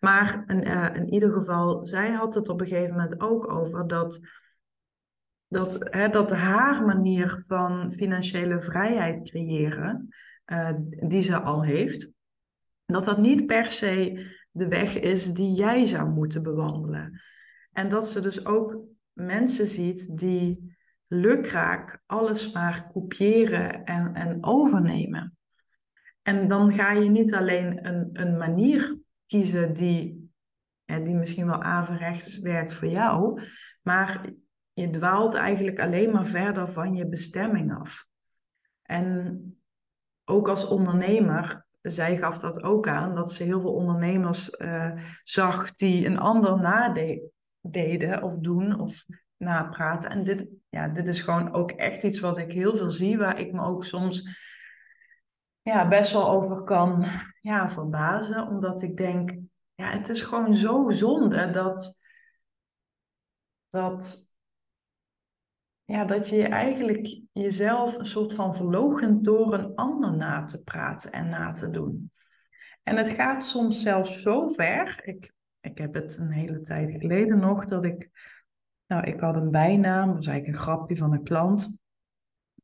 Maar 0.01 0.45
in, 0.47 0.67
uh, 0.69 0.95
in 0.95 1.13
ieder 1.13 1.33
geval, 1.33 1.85
zij 1.85 2.11
had 2.11 2.35
het 2.35 2.49
op 2.49 2.61
een 2.61 2.67
gegeven 2.67 2.97
moment 2.97 3.21
ook 3.21 3.53
over 3.53 3.87
dat, 3.87 4.21
dat, 5.49 5.77
hè, 5.81 6.09
dat 6.09 6.31
haar 6.31 6.85
manier 6.85 7.43
van 7.47 7.93
financiële 7.93 8.61
vrijheid 8.61 9.31
creëren, 9.31 10.09
uh, 10.47 10.71
die 11.09 11.21
ze 11.21 11.41
al 11.41 11.65
heeft, 11.65 12.13
dat 12.87 13.05
dat 13.05 13.19
niet 13.19 13.47
per 13.47 13.71
se 13.71 14.27
de 14.51 14.69
weg 14.69 14.99
is 14.99 15.33
die 15.33 15.55
jij 15.55 15.85
zou 15.85 16.11
moeten 16.11 16.43
bewandelen. 16.43 17.21
En 17.73 17.89
dat 17.89 18.09
ze 18.09 18.21
dus 18.21 18.47
ook 18.47 18.79
mensen 19.13 19.67
ziet 19.67 20.19
die 20.19 20.77
lukraak 21.07 22.03
alles 22.07 22.53
maar 22.53 22.91
kopiëren 22.93 23.85
en, 23.85 24.15
en 24.15 24.45
overnemen. 24.45 25.37
En 26.23 26.49
dan 26.49 26.73
ga 26.73 26.93
je 26.93 27.11
niet 27.11 27.35
alleen 27.35 27.87
een, 27.87 28.09
een 28.13 28.37
manier 28.37 28.99
kiezen 29.27 29.73
die, 29.73 30.33
die 30.85 31.15
misschien 31.15 31.47
wel 31.47 31.63
averechts 31.63 32.39
werkt 32.39 32.75
voor 32.75 32.89
jou, 32.89 33.43
maar 33.83 34.33
je 34.73 34.91
dwaalt 34.91 35.35
eigenlijk 35.35 35.81
alleen 35.81 36.11
maar 36.11 36.27
verder 36.27 36.69
van 36.69 36.95
je 36.95 37.09
bestemming 37.09 37.75
af. 37.75 38.07
En 38.83 39.62
ook 40.33 40.49
als 40.49 40.67
ondernemer, 40.67 41.67
zij 41.81 42.17
gaf 42.17 42.39
dat 42.39 42.62
ook 42.62 42.89
aan, 42.89 43.15
dat 43.15 43.33
ze 43.33 43.45
heel 43.45 43.61
veel 43.61 43.75
ondernemers 43.75 44.51
uh, 44.59 44.93
zag 45.23 45.75
die 45.75 46.07
een 46.07 46.19
ander 46.19 46.61
nadeden 46.61 48.23
of 48.23 48.39
doen 48.39 48.81
of 48.81 49.05
napraten. 49.37 50.11
En 50.11 50.25
dit, 50.25 50.47
ja, 50.69 50.89
dit 50.89 51.09
is 51.09 51.21
gewoon 51.21 51.53
ook 51.53 51.71
echt 51.71 52.03
iets 52.03 52.21
wat 52.21 52.39
ik 52.39 52.53
heel 52.53 52.77
veel 52.77 52.91
zie, 52.91 53.19
waar 53.19 53.39
ik 53.39 53.53
me 53.53 53.62
ook 53.62 53.85
soms 53.85 54.41
ja, 55.62 55.89
best 55.89 56.12
wel 56.12 56.31
over 56.31 56.62
kan 56.62 57.05
ja, 57.41 57.69
verbazen. 57.69 58.47
Omdat 58.47 58.83
ik 58.83 58.97
denk, 58.97 59.31
ja, 59.75 59.91
het 59.91 60.09
is 60.09 60.23
gewoon 60.23 60.57
zo 60.57 60.91
zonde 60.91 61.51
dat, 61.51 61.99
dat, 63.69 64.32
ja, 65.93 66.05
dat 66.05 66.29
je 66.29 66.43
eigenlijk 66.43 67.21
jezelf 67.33 67.99
een 67.99 68.07
soort 68.07 68.35
van 68.35 68.55
verloochent 68.55 69.25
door 69.25 69.55
een 69.55 69.75
ander 69.75 70.17
na 70.17 70.45
te 70.45 70.63
praten 70.63 71.13
en 71.13 71.29
na 71.29 71.53
te 71.53 71.71
doen. 71.71 72.11
En 72.83 72.97
het 72.97 73.09
gaat 73.09 73.45
soms 73.45 73.83
zelfs 73.83 74.23
zo 74.23 74.49
ver. 74.49 75.01
Ik, 75.05 75.33
ik 75.61 75.79
heb 75.79 75.95
het 75.95 76.17
een 76.17 76.31
hele 76.31 76.61
tijd 76.61 76.91
geleden 76.91 77.39
nog 77.39 77.65
dat 77.65 77.85
ik 77.85 78.11
nou, 78.87 79.05
ik 79.05 79.21
had 79.21 79.37
een 79.37 79.51
bijnaam, 79.51 80.07
dat 80.07 80.17
was 80.17 80.27
eigenlijk 80.27 80.59
een 80.59 80.65
grapje 80.65 80.97
van 80.97 81.13
een 81.13 81.23
klant. 81.23 81.77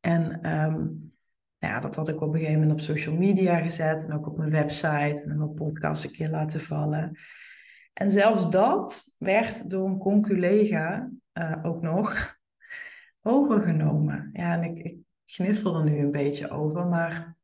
En 0.00 0.52
um, 0.56 1.12
nou 1.58 1.74
ja, 1.74 1.80
dat 1.80 1.96
had 1.96 2.08
ik 2.08 2.20
op 2.20 2.32
een 2.32 2.38
gegeven 2.38 2.60
moment 2.60 2.80
op 2.80 2.86
social 2.86 3.16
media 3.16 3.58
gezet 3.58 4.04
en 4.04 4.12
ook 4.12 4.26
op 4.26 4.36
mijn 4.36 4.50
website 4.50 5.24
en 5.28 5.38
mijn 5.38 5.54
podcast 5.54 6.04
een 6.04 6.10
keer 6.12 6.30
laten 6.30 6.60
vallen. 6.60 7.18
En 7.92 8.10
zelfs 8.10 8.50
dat 8.50 9.14
werd 9.18 9.70
door 9.70 9.88
een 9.88 9.98
conculega 9.98 11.10
uh, 11.32 11.56
ook 11.62 11.82
nog 11.82 12.36
overgenomen. 13.22 14.30
Ja, 14.32 14.52
en 14.52 14.62
ik, 14.62 14.78
ik 14.78 14.96
gniffel 15.24 15.76
er 15.76 15.84
nu 15.84 15.98
een 15.98 16.10
beetje 16.10 16.50
over, 16.50 16.86
maar 16.86 17.36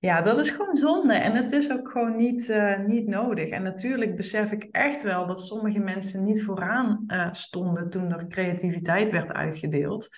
ja, 0.00 0.22
dat 0.22 0.38
is 0.38 0.50
gewoon 0.50 0.76
zonde 0.76 1.14
en 1.14 1.34
het 1.34 1.52
is 1.52 1.72
ook 1.72 1.90
gewoon 1.90 2.16
niet, 2.16 2.48
uh, 2.48 2.78
niet 2.78 3.06
nodig. 3.06 3.48
En 3.48 3.62
natuurlijk 3.62 4.16
besef 4.16 4.52
ik 4.52 4.62
echt 4.70 5.02
wel 5.02 5.26
dat 5.26 5.40
sommige 5.40 5.78
mensen 5.78 6.24
niet 6.24 6.42
vooraan 6.42 7.04
uh, 7.06 7.32
stonden 7.32 7.90
toen 7.90 8.12
er 8.12 8.26
creativiteit 8.26 9.10
werd 9.10 9.32
uitgedeeld. 9.32 10.08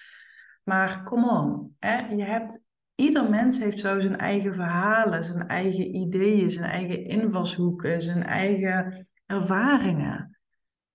Maar 0.65 1.03
come 1.05 1.31
on, 1.31 1.77
hè? 1.79 1.97
je 1.97 2.25
hebt, 2.25 2.65
ieder 2.95 3.31
mens 3.31 3.59
heeft 3.59 3.79
zo 3.79 4.01
zijn 4.01 4.19
eigen 4.19 4.55
verhalen, 4.55 5.25
zijn 5.25 5.49
eigen 5.49 5.95
ideeën, 5.95 6.51
zijn 6.51 6.71
eigen 6.71 7.05
invalshoeken, 7.05 8.03
zijn 8.03 8.25
eigen 8.25 9.09
ervaringen. 9.27 10.39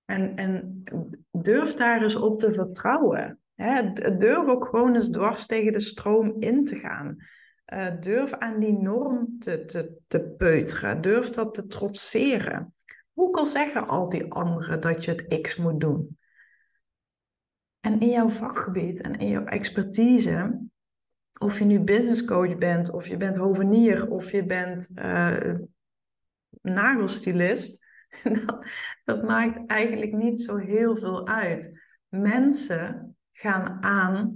En, 0.06 0.36
en 0.36 0.84
durf 1.42 1.76
daar 1.76 2.02
eens 2.02 2.16
op 2.16 2.40
te 2.40 2.54
vertrouwen. 2.54 3.40
Hè? 3.56 3.92
Durf 4.18 4.48
ook 4.48 4.66
gewoon 4.66 4.94
eens 4.94 5.10
dwars 5.10 5.46
tegen 5.46 5.72
de 5.72 5.80
stroom 5.80 6.36
in 6.40 6.66
te 6.66 6.76
gaan. 6.76 7.16
Uh, 7.74 7.88
durf 8.00 8.34
aan 8.34 8.60
die 8.60 8.78
norm 8.78 9.36
te, 9.40 9.66
te, 9.66 9.98
te 10.08 10.22
peuteren. 10.38 11.02
Durf 11.02 11.30
dat 11.30 11.54
te 11.54 11.68
trotseren. 11.68 12.74
Hoe 13.14 13.32
kan 13.32 13.48
zeggen 13.48 13.88
al 13.88 14.10
die 14.10 14.32
anderen 14.32 14.82
dat 14.82 15.06
je 15.06 15.12
het 15.12 15.42
X 15.42 15.56
moet 15.56 15.80
doen? 15.80 16.18
En 17.80 18.00
in 18.00 18.10
jouw 18.10 18.30
vakgebied 18.30 19.02
en 19.02 19.16
in 19.16 19.28
jouw 19.28 19.46
expertise, 19.46 20.60
of 21.40 21.60
je 21.60 21.66
nu 21.66 21.80
business 21.80 22.26
coach 22.26 22.58
bent, 22.58 22.92
of 22.92 23.08
je 23.08 23.18
bent 23.18 23.36
hovenier, 23.36 24.10
of 24.10 24.32
je 24.32 24.46
bent 24.46 24.90
uh, 24.96 25.54
nagelstylist, 26.62 27.87
dat, 29.06 29.24
maakt 29.24 29.66
eigenlijk 29.66 30.14
niet 30.14 30.42
zo 30.42 30.58
heel 30.58 30.96
veel 30.96 31.28
uit. 31.28 31.82
Mensen 32.08 33.16
gaan 33.32 33.84
aan 33.84 34.36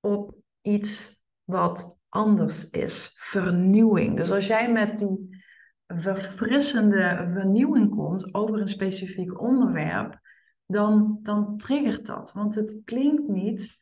op 0.00 0.34
iets 0.60 1.22
wat 1.44 2.00
anders 2.08 2.70
is. 2.70 3.16
Vernieuwing. 3.18 4.16
Dus 4.16 4.30
als 4.30 4.46
jij 4.46 4.72
met 4.72 4.98
die 4.98 5.42
verfrissende 5.86 7.24
vernieuwing 7.28 7.90
komt 7.90 8.34
over 8.34 8.60
een 8.60 8.68
specifiek 8.68 9.40
onderwerp, 9.40 10.20
dan, 10.66 11.18
dan 11.22 11.56
triggert 11.56 12.06
dat. 12.06 12.32
Want 12.32 12.54
het 12.54 12.72
klinkt 12.84 13.28
niet 13.28 13.80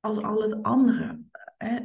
als 0.00 0.22
al 0.22 0.42
het 0.42 0.62
andere. 0.62 1.20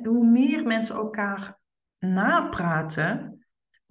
Hoe 0.03 0.25
meer 0.25 0.63
mensen 0.63 0.95
elkaar 0.95 1.59
napraten, 1.99 3.42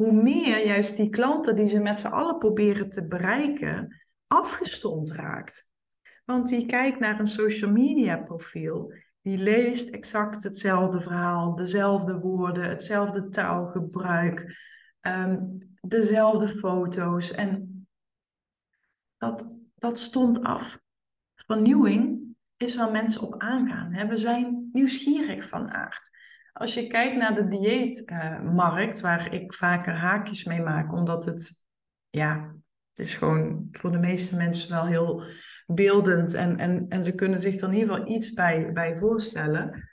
hoe 0.02 0.22
meer 0.22 0.66
juist 0.66 0.96
die 0.96 1.08
klanten 1.08 1.56
die 1.56 1.68
ze 1.68 1.80
met 1.80 1.98
z'n 1.98 2.06
allen 2.06 2.38
proberen 2.38 2.90
te 2.90 3.06
bereiken, 3.06 4.02
afgestomd 4.26 5.10
raakt. 5.10 5.68
Want 6.24 6.48
die 6.48 6.66
kijkt 6.66 6.98
naar 6.98 7.20
een 7.20 7.26
social 7.26 7.70
media 7.70 8.16
profiel 8.16 8.92
die 9.20 9.38
leest 9.38 9.88
exact 9.88 10.42
hetzelfde 10.42 11.00
verhaal, 11.00 11.54
dezelfde 11.54 12.18
woorden, 12.18 12.64
hetzelfde 12.64 13.28
taalgebruik, 13.28 14.58
um, 15.00 15.58
dezelfde 15.80 16.48
foto's. 16.48 17.30
En 17.30 17.86
dat, 19.16 19.46
dat 19.74 19.98
stond 19.98 20.42
af. 20.42 20.80
Vernieuwing 21.34 22.34
is 22.56 22.76
waar 22.76 22.90
mensen 22.90 23.22
op 23.22 23.34
aangaan. 23.38 24.08
We 24.08 24.16
zijn 24.16 24.68
nieuwsgierig 24.72 25.48
van 25.48 25.70
aard. 25.70 26.10
Als 26.52 26.74
je 26.74 26.86
kijkt 26.86 27.16
naar 27.16 27.34
de 27.34 27.48
dieetmarkt, 27.48 29.00
waar 29.00 29.34
ik 29.34 29.54
vaker 29.54 29.94
haakjes 29.94 30.44
mee 30.44 30.62
maak, 30.62 30.92
omdat 30.92 31.24
het, 31.24 31.64
ja, 32.10 32.54
het 32.88 33.06
is 33.06 33.14
gewoon 33.14 33.68
voor 33.70 33.90
de 33.90 33.98
meeste 33.98 34.36
mensen 34.36 34.70
wel 34.70 34.86
heel 34.86 35.22
beeldend 35.66 36.34
en, 36.34 36.58
en, 36.58 36.88
en 36.88 37.02
ze 37.02 37.14
kunnen 37.14 37.40
zich 37.40 37.60
er 37.60 37.68
in 37.68 37.74
ieder 37.74 37.94
geval 37.94 38.08
iets 38.08 38.32
bij, 38.32 38.72
bij 38.72 38.96
voorstellen. 38.96 39.88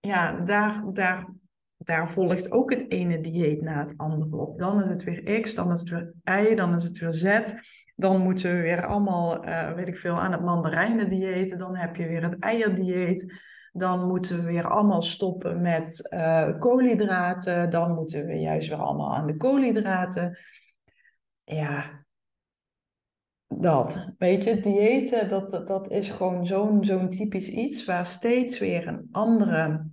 Ja, 0.00 0.40
daar, 0.40 0.84
daar, 0.92 1.32
daar 1.76 2.08
volgt 2.08 2.50
ook 2.50 2.70
het 2.70 2.90
ene 2.90 3.20
dieet 3.20 3.62
na 3.62 3.78
het 3.78 3.94
andere 3.96 4.36
op. 4.36 4.58
Dan 4.58 4.82
is 4.82 4.88
het 4.88 5.04
weer 5.04 5.40
X, 5.40 5.54
dan 5.54 5.70
is 5.70 5.80
het 5.80 5.88
weer 5.88 6.14
Y, 6.24 6.54
dan 6.54 6.74
is 6.74 6.84
het 6.84 6.98
weer 6.98 7.12
Z. 7.12 7.52
Dan 7.96 8.20
moeten 8.20 8.54
we 8.54 8.60
weer 8.60 8.86
allemaal, 8.86 9.48
uh, 9.48 9.72
weet 9.72 9.88
ik 9.88 9.96
veel, 9.96 10.20
aan 10.20 10.32
het 10.32 10.42
mandarijnen 10.42 11.08
dieet. 11.08 11.58
Dan 11.58 11.76
heb 11.76 11.96
je 11.96 12.06
weer 12.06 12.22
het 12.22 12.38
eierdieet. 12.38 13.50
Dan 13.72 14.06
moeten 14.06 14.36
we 14.36 14.42
weer 14.42 14.70
allemaal 14.70 15.02
stoppen 15.02 15.60
met 15.60 16.08
uh, 16.14 16.58
koolhydraten. 16.58 17.70
Dan 17.70 17.94
moeten 17.94 18.26
we 18.26 18.34
juist 18.34 18.68
weer 18.68 18.78
allemaal 18.78 19.14
aan 19.14 19.26
de 19.26 19.36
koolhydraten. 19.36 20.38
Ja, 21.44 22.04
dat, 23.58 24.12
weet 24.18 24.44
je, 24.44 24.60
diëten, 24.60 25.28
dat, 25.28 25.50
dat, 25.50 25.66
dat 25.66 25.90
is 25.90 26.08
gewoon 26.08 26.46
zo'n 26.46 26.84
zo'n 26.84 27.10
typisch 27.10 27.48
iets 27.48 27.84
waar 27.84 28.06
steeds 28.06 28.58
weer 28.58 28.88
een 28.88 29.08
andere, 29.10 29.86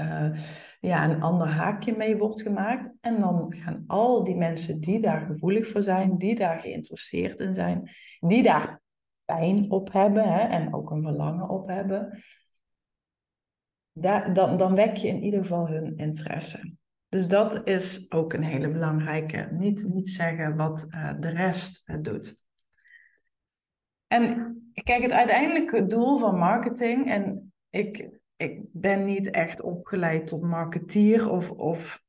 uh, 0.00 0.38
ja, 0.80 1.10
een 1.10 1.22
ander 1.22 1.46
haakje 1.46 1.96
mee 1.96 2.16
wordt 2.16 2.42
gemaakt. 2.42 2.92
En 3.00 3.20
dan 3.20 3.54
gaan 3.54 3.84
al 3.86 4.24
die 4.24 4.36
mensen 4.36 4.80
die 4.80 5.00
daar 5.00 5.20
gevoelig 5.20 5.68
voor 5.68 5.82
zijn, 5.82 6.18
die 6.18 6.34
daar 6.34 6.58
geïnteresseerd 6.58 7.40
in 7.40 7.54
zijn, 7.54 7.90
die 8.20 8.42
daar 8.42 8.80
pijn 9.24 9.70
op 9.70 9.92
hebben 9.92 10.32
hè, 10.32 10.40
en 10.40 10.74
ook 10.74 10.90
een 10.90 11.02
verlangen 11.02 11.48
op 11.48 11.68
hebben, 11.68 12.18
dan, 14.32 14.56
dan 14.56 14.74
wek 14.74 14.96
je 14.96 15.08
in 15.08 15.22
ieder 15.22 15.40
geval 15.40 15.68
hun 15.68 15.96
interesse. 15.96 16.74
Dus 17.08 17.28
dat 17.28 17.68
is 17.68 18.10
ook 18.10 18.32
een 18.32 18.42
hele 18.42 18.70
belangrijke. 18.70 19.48
Niet, 19.52 19.88
niet 19.88 20.08
zeggen 20.08 20.56
wat 20.56 20.86
uh, 20.88 21.12
de 21.20 21.28
rest 21.28 21.88
uh, 21.88 21.96
doet. 22.00 22.44
En 24.06 24.54
kijk, 24.72 25.02
het 25.02 25.12
uiteindelijke 25.12 25.86
doel 25.86 26.18
van 26.18 26.38
marketing, 26.38 27.10
en 27.10 27.52
ik, 27.70 28.08
ik 28.36 28.60
ben 28.72 29.04
niet 29.04 29.30
echt 29.30 29.62
opgeleid 29.62 30.26
tot 30.26 30.42
marketeer 30.42 31.30
of, 31.30 31.50
of 31.50 32.04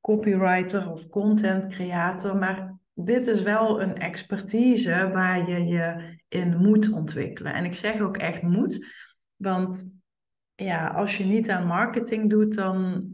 copywriter 0.00 0.90
of 0.90 1.08
content 1.08 1.66
creator, 1.66 2.36
maar 2.36 2.78
dit 2.94 3.26
is 3.26 3.42
wel 3.42 3.82
een 3.82 3.96
expertise 3.96 5.10
waar 5.12 5.50
je 5.50 5.64
je 5.64 6.18
in 6.28 6.56
moet 6.56 6.92
ontwikkelen. 6.92 7.54
En 7.54 7.64
ik 7.64 7.74
zeg 7.74 8.00
ook 8.00 8.16
echt 8.16 8.42
moet, 8.42 8.86
want 9.36 9.99
ja, 10.64 10.88
als 10.88 11.16
je 11.16 11.24
niet 11.24 11.50
aan 11.50 11.66
marketing 11.66 12.30
doet, 12.30 12.54
dan, 12.54 13.04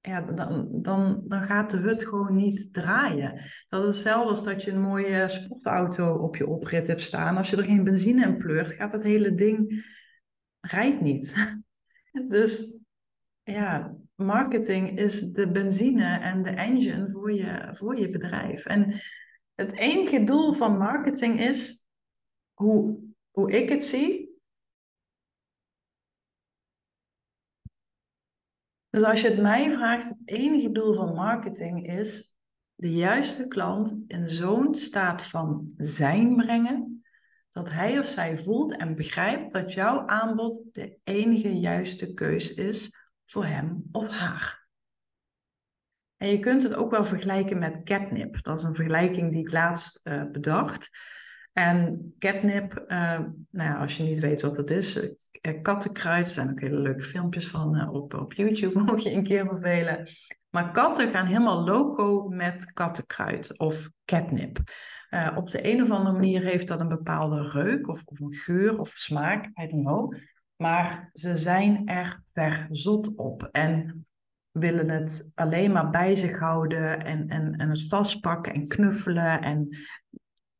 ja, 0.00 0.22
dan, 0.22 0.68
dan, 0.82 1.22
dan 1.24 1.42
gaat 1.42 1.70
de 1.70 1.76
hut 1.76 2.04
gewoon 2.04 2.34
niet 2.34 2.72
draaien. 2.72 3.40
Dat 3.68 3.82
is 3.82 3.88
hetzelfde 3.88 4.30
als 4.30 4.44
dat 4.44 4.62
je 4.62 4.70
een 4.70 4.80
mooie 4.80 5.28
sportauto 5.28 6.14
op 6.14 6.36
je 6.36 6.46
oprit 6.46 6.86
hebt 6.86 7.02
staan. 7.02 7.36
Als 7.36 7.50
je 7.50 7.56
er 7.56 7.64
geen 7.64 7.84
benzine 7.84 8.26
in 8.26 8.36
pleurt, 8.36 8.72
gaat 8.72 8.92
het 8.92 9.02
hele 9.02 9.34
ding 9.34 9.84
rijdt 10.60 11.00
niet. 11.00 11.34
Dus 12.28 12.78
ja, 13.42 13.96
marketing 14.14 14.98
is 14.98 15.32
de 15.32 15.50
benzine 15.50 16.18
en 16.18 16.42
de 16.42 16.50
engine 16.50 17.10
voor 17.10 17.32
je, 17.32 17.68
voor 17.72 17.98
je 17.98 18.10
bedrijf. 18.10 18.66
En 18.66 19.00
het 19.54 19.72
enige 19.72 20.24
doel 20.24 20.52
van 20.52 20.78
marketing 20.78 21.40
is, 21.40 21.86
hoe, 22.52 22.98
hoe 23.30 23.50
ik 23.50 23.68
het 23.68 23.84
zie, 23.84 24.23
Dus 28.94 29.02
als 29.02 29.20
je 29.20 29.28
het 29.28 29.40
mij 29.40 29.72
vraagt, 29.72 30.08
het 30.08 30.18
enige 30.24 30.72
doel 30.72 30.92
van 30.92 31.14
marketing 31.14 31.86
is 31.92 32.36
de 32.74 32.92
juiste 32.92 33.48
klant 33.48 33.94
in 34.06 34.30
zo'n 34.30 34.74
staat 34.74 35.26
van 35.26 35.70
zijn 35.76 36.36
brengen, 36.36 37.04
dat 37.50 37.70
hij 37.70 37.98
of 37.98 38.04
zij 38.04 38.36
voelt 38.36 38.76
en 38.76 38.94
begrijpt 38.94 39.52
dat 39.52 39.72
jouw 39.72 40.06
aanbod 40.06 40.60
de 40.72 40.98
enige 41.04 41.60
juiste 41.60 42.14
keus 42.14 42.54
is 42.54 42.96
voor 43.24 43.44
hem 43.44 43.84
of 43.92 44.08
haar. 44.08 44.66
En 46.16 46.28
je 46.28 46.38
kunt 46.38 46.62
het 46.62 46.74
ook 46.74 46.90
wel 46.90 47.04
vergelijken 47.04 47.58
met 47.58 47.82
catnip. 47.84 48.42
Dat 48.42 48.58
is 48.58 48.64
een 48.64 48.74
vergelijking 48.74 49.32
die 49.32 49.40
ik 49.40 49.52
laatst 49.52 50.06
uh, 50.06 50.24
bedacht. 50.32 50.90
En 51.52 52.14
catnip, 52.18 52.84
uh, 52.86 53.18
nou 53.50 53.70
ja, 53.70 53.78
als 53.78 53.96
je 53.96 54.02
niet 54.02 54.18
weet 54.18 54.42
wat 54.42 54.56
het 54.56 54.70
is, 54.70 55.14
kattenkruid, 55.62 56.26
er 56.26 56.32
zijn 56.32 56.50
ook 56.50 56.60
hele 56.60 56.80
leuke 56.80 57.02
filmpjes 57.02 57.48
van 57.48 57.76
uh, 57.76 57.92
op, 57.92 58.14
op 58.14 58.32
YouTube, 58.32 58.80
mocht 58.82 59.02
je 59.02 59.12
een 59.12 59.24
keer 59.24 59.48
bevelen. 59.48 60.08
Maar 60.50 60.70
katten 60.70 61.10
gaan 61.10 61.26
helemaal 61.26 61.64
loco 61.64 62.28
met 62.28 62.72
kattenkruid 62.72 63.58
of 63.58 63.90
catnip. 64.04 64.58
op 65.36 65.50
de 65.50 65.72
een 65.72 65.82
of 65.82 65.90
andere 65.90 66.14
manier 66.14 66.42
heeft 66.42 66.66
dat 66.66 66.80
een 66.80 66.88
bepaalde 66.88 67.50
reuk 67.50 67.88
of, 67.88 68.02
of 68.04 68.20
een 68.20 68.34
geur 68.34 68.78
of 68.78 68.88
smaak, 68.88 69.44
I 69.44 69.66
don't 69.66 69.84
know. 69.84 70.14
Maar 70.56 71.10
ze 71.12 71.36
zijn 71.36 71.86
er 71.86 72.22
verzot 72.26 73.16
op 73.16 73.48
en 73.52 74.06
willen 74.50 74.88
het 74.88 75.32
alleen 75.34 75.72
maar 75.72 75.90
bij 75.90 76.14
zich 76.14 76.38
houden 76.38 77.04
en, 77.04 77.28
en, 77.28 77.56
en 77.56 77.68
het 77.68 77.88
vastpakken 77.88 78.54
en 78.54 78.68
knuffelen 78.68 79.42
en 79.42 79.68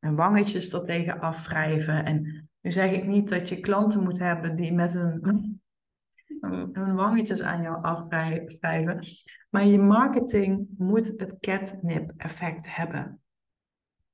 en 0.05 0.15
wangetjes 0.15 0.73
er 0.73 0.83
tegen 0.83 1.19
afwrijven. 1.19 2.05
En 2.05 2.49
nu 2.65 2.71
zeg 2.71 2.91
ik 2.91 3.05
niet 3.05 3.29
dat 3.29 3.49
je 3.49 3.59
klanten 3.59 4.03
moet 4.03 4.19
hebben 4.19 4.55
die 4.55 4.73
met 4.73 4.93
hun, 4.93 5.61
hun 6.71 6.95
wangetjes 6.95 7.41
aan 7.41 7.61
jou 7.61 7.83
afwrijven. 7.83 9.07
Maar 9.49 9.65
je 9.65 9.79
marketing 9.79 10.67
moet 10.77 11.13
het 11.17 11.35
catnip-effect 11.39 12.75
hebben. 12.75 13.21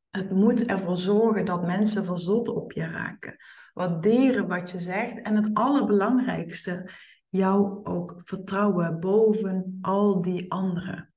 Het 0.10 0.32
moet 0.32 0.66
ervoor 0.66 0.98
zorgen 0.98 1.46
dat 1.46 1.66
mensen 1.66 2.06
verzot 2.06 2.48
op 2.48 2.72
je 2.72 2.86
raken. 2.86 3.36
Waarderen 3.74 4.48
wat 4.48 4.72
je 4.72 4.80
zegt. 4.80 5.22
En 5.22 5.36
het 5.36 5.50
allerbelangrijkste, 5.54 6.90
jou 7.30 7.86
ook 7.86 8.14
vertrouwen 8.18 9.00
boven 9.00 9.78
al 9.82 10.22
die 10.22 10.52
anderen. 10.52 11.14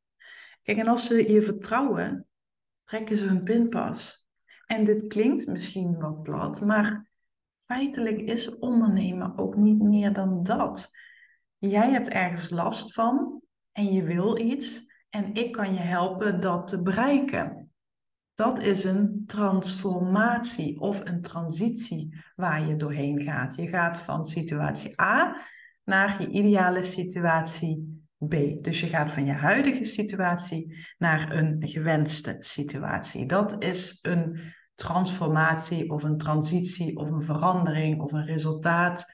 Kijk, 0.62 0.78
en 0.78 0.88
als 0.88 1.06
ze 1.06 1.32
je 1.32 1.42
vertrouwen, 1.42 2.26
trekken 2.84 3.16
ze 3.16 3.24
hun 3.24 3.42
pinpas. 3.42 4.26
En 4.66 4.84
dit 4.84 5.06
klinkt 5.06 5.46
misschien 5.46 5.98
wat 5.98 6.22
plat, 6.22 6.60
maar 6.60 7.12
feitelijk 7.64 8.20
is 8.20 8.58
ondernemen 8.58 9.38
ook 9.38 9.56
niet 9.56 9.82
meer 9.82 10.12
dan 10.12 10.42
dat. 10.42 10.90
Jij 11.58 11.90
hebt 11.90 12.08
ergens 12.08 12.50
last 12.50 12.92
van 12.92 13.42
en 13.72 13.92
je 13.92 14.02
wil 14.02 14.38
iets 14.38 14.92
en 15.10 15.34
ik 15.34 15.52
kan 15.52 15.74
je 15.74 15.80
helpen 15.80 16.40
dat 16.40 16.68
te 16.68 16.82
bereiken. 16.82 17.72
Dat 18.34 18.60
is 18.60 18.84
een 18.84 19.22
transformatie 19.26 20.80
of 20.80 21.08
een 21.08 21.22
transitie 21.22 22.22
waar 22.34 22.66
je 22.66 22.76
doorheen 22.76 23.20
gaat. 23.20 23.54
Je 23.54 23.68
gaat 23.68 23.98
van 23.98 24.24
situatie 24.24 25.00
A 25.00 25.40
naar 25.84 26.20
je 26.22 26.28
ideale 26.28 26.82
situatie 26.82 28.02
B. 28.18 28.34
Dus 28.60 28.80
je 28.80 28.86
gaat 28.86 29.12
van 29.12 29.26
je 29.26 29.32
huidige 29.32 29.84
situatie 29.84 30.86
naar 30.98 31.36
een 31.36 31.56
gewenste 31.68 32.36
situatie. 32.38 33.26
Dat 33.26 33.62
is 33.62 33.98
een 34.02 34.40
transformatie 34.74 35.90
of 35.90 36.02
een 36.02 36.18
transitie 36.18 36.96
of 36.96 37.10
een 37.10 37.22
verandering 37.22 38.00
of 38.00 38.12
een 38.12 38.24
resultaat. 38.24 39.04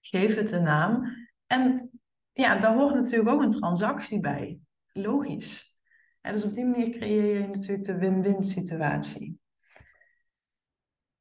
Geef 0.00 0.34
het 0.34 0.50
een 0.50 0.62
naam. 0.62 1.04
En 1.46 1.90
ja, 2.32 2.56
daar 2.56 2.74
hoort 2.74 2.94
natuurlijk 2.94 3.30
ook 3.30 3.42
een 3.42 3.50
transactie 3.50 4.20
bij. 4.20 4.58
Logisch. 4.92 5.80
En 6.20 6.32
dus 6.32 6.44
op 6.44 6.54
die 6.54 6.64
manier 6.64 6.90
creëer 6.90 7.40
je 7.40 7.46
natuurlijk 7.46 7.84
de 7.84 7.98
win-win 7.98 8.42
situatie. 8.42 9.38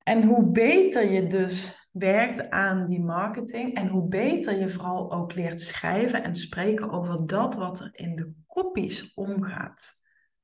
En 0.04 0.24
hoe 0.24 0.52
beter 0.52 1.12
je 1.12 1.28
dus 1.28 1.88
werkt 1.92 2.50
aan 2.50 2.88
die 2.88 3.02
marketing 3.02 3.76
en 3.76 3.88
hoe 3.88 4.08
beter 4.08 4.60
je 4.60 4.70
vooral 4.70 5.12
ook 5.12 5.34
leert 5.34 5.60
schrijven 5.60 6.24
en 6.24 6.36
spreken 6.36 6.90
over 6.90 7.28
dat 7.28 7.56
wat 7.56 7.80
er 7.80 7.90
in 7.92 8.16
de 8.16 8.34
kopies 8.48 9.14
omgaat 9.14 9.99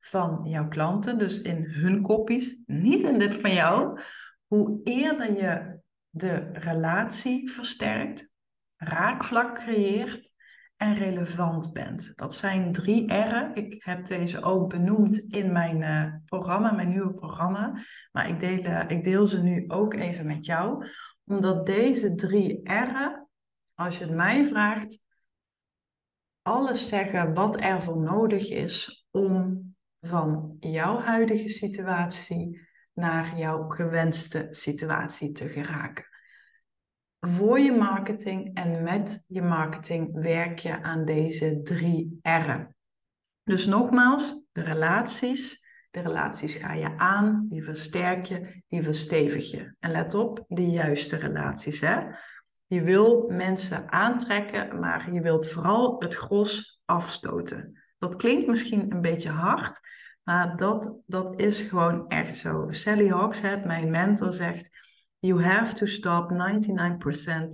van 0.07 0.41
jouw 0.43 0.67
klanten, 0.67 1.17
dus 1.17 1.41
in 1.41 1.63
hun 1.63 2.01
kopies, 2.01 2.61
niet 2.65 3.01
in 3.01 3.19
dit 3.19 3.35
van 3.35 3.53
jou, 3.53 3.99
hoe 4.47 4.79
eerder 4.83 5.37
je 5.37 5.79
de 6.09 6.49
relatie 6.53 7.51
versterkt, 7.51 8.31
raakvlak 8.77 9.55
creëert 9.55 10.33
en 10.77 10.93
relevant 10.93 11.73
bent. 11.73 12.11
Dat 12.15 12.35
zijn 12.35 12.71
drie 12.71 13.13
R'en. 13.13 13.55
Ik 13.55 13.83
heb 13.83 14.05
deze 14.05 14.41
ook 14.41 14.69
benoemd 14.69 15.17
in 15.17 15.51
mijn 15.51 15.81
uh, 15.81 16.13
programma, 16.25 16.71
mijn 16.71 16.89
nieuwe 16.89 17.13
programma. 17.13 17.79
Maar 18.11 18.29
ik 18.29 18.39
deel, 18.39 18.65
uh, 18.65 18.83
ik 18.87 19.03
deel 19.03 19.27
ze 19.27 19.41
nu 19.41 19.63
ook 19.67 19.93
even 19.93 20.25
met 20.25 20.45
jou. 20.45 20.87
Omdat 21.25 21.65
deze 21.65 22.15
drie 22.15 22.59
R'en, 22.63 23.27
als 23.73 23.97
je 23.97 24.03
het 24.03 24.13
mij 24.13 24.45
vraagt, 24.45 24.99
alles 26.41 26.87
zeggen 26.87 27.33
wat 27.33 27.61
er 27.61 27.83
voor 27.83 28.01
nodig 28.01 28.49
is 28.49 29.07
om 29.11 29.64
van 30.05 30.57
jouw 30.59 30.99
huidige 30.99 31.49
situatie 31.49 32.61
naar 32.93 33.37
jouw 33.37 33.69
gewenste 33.69 34.47
situatie 34.51 35.31
te 35.31 35.49
geraken. 35.49 36.05
Voor 37.19 37.59
je 37.59 37.71
marketing 37.71 38.55
en 38.55 38.83
met 38.83 39.23
je 39.27 39.41
marketing 39.41 40.21
werk 40.21 40.59
je 40.59 40.81
aan 40.81 41.05
deze 41.05 41.61
drie 41.61 42.19
R'en. 42.21 42.75
Dus 43.43 43.65
nogmaals, 43.65 44.41
de 44.51 44.61
relaties. 44.61 45.63
De 45.91 46.01
relaties 46.01 46.55
ga 46.55 46.73
je 46.73 46.97
aan, 46.97 47.45
die 47.47 47.63
versterk 47.63 48.25
je, 48.25 48.63
die 48.67 48.83
verstevig 48.83 49.51
je. 49.51 49.75
En 49.79 49.91
let 49.91 50.13
op, 50.13 50.43
de 50.47 50.69
juiste 50.69 51.15
relaties. 51.15 51.81
Hè? 51.81 52.01
Je 52.65 52.81
wil 52.81 53.29
mensen 53.29 53.91
aantrekken, 53.91 54.79
maar 54.79 55.13
je 55.13 55.21
wilt 55.21 55.47
vooral 55.47 55.95
het 55.99 56.15
gros 56.15 56.81
afstoten. 56.85 57.84
Dat 58.05 58.15
klinkt 58.15 58.47
misschien 58.47 58.91
een 58.91 59.01
beetje 59.01 59.29
hard, 59.29 59.79
maar 60.23 60.55
dat, 60.55 60.95
dat 61.05 61.41
is 61.41 61.61
gewoon 61.61 62.07
echt 62.07 62.35
zo. 62.35 62.67
Sally 62.69 63.09
Hogshead, 63.09 63.65
mijn 63.65 63.89
mentor, 63.89 64.33
zegt: 64.33 64.69
You 65.19 65.43
have 65.43 65.73
to 65.73 65.85
stop 65.85 66.31
99% 66.31 66.35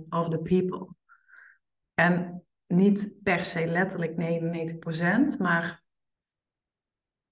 of 0.08 0.28
the 0.28 0.38
people. 0.38 0.88
En 1.94 2.44
niet 2.66 3.16
per 3.22 3.44
se 3.44 3.66
letterlijk 3.66 4.12
99%, 5.36 5.38
maar 5.38 5.82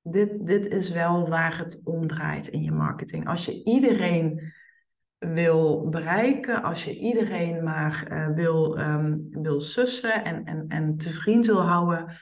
dit, 0.03 0.47
dit 0.47 0.67
is 0.67 0.91
wel 0.91 1.29
waar 1.29 1.59
het 1.59 1.81
om 1.85 2.07
draait 2.07 2.47
in 2.47 2.63
je 2.63 2.73
marketing. 2.73 3.29
Als 3.29 3.45
je 3.45 3.65
iedereen 3.65 4.53
wil 5.19 5.89
bereiken, 5.89 6.63
als 6.63 6.85
je 6.85 6.99
iedereen 6.99 7.63
maar 7.63 8.07
uh, 8.13 8.35
wil, 8.35 8.79
um, 8.79 9.29
wil 9.31 9.61
sussen 9.61 10.25
en, 10.25 10.45
en, 10.45 10.65
en 10.69 10.97
te 10.97 11.13
wil 11.13 11.61
houden, 11.61 12.17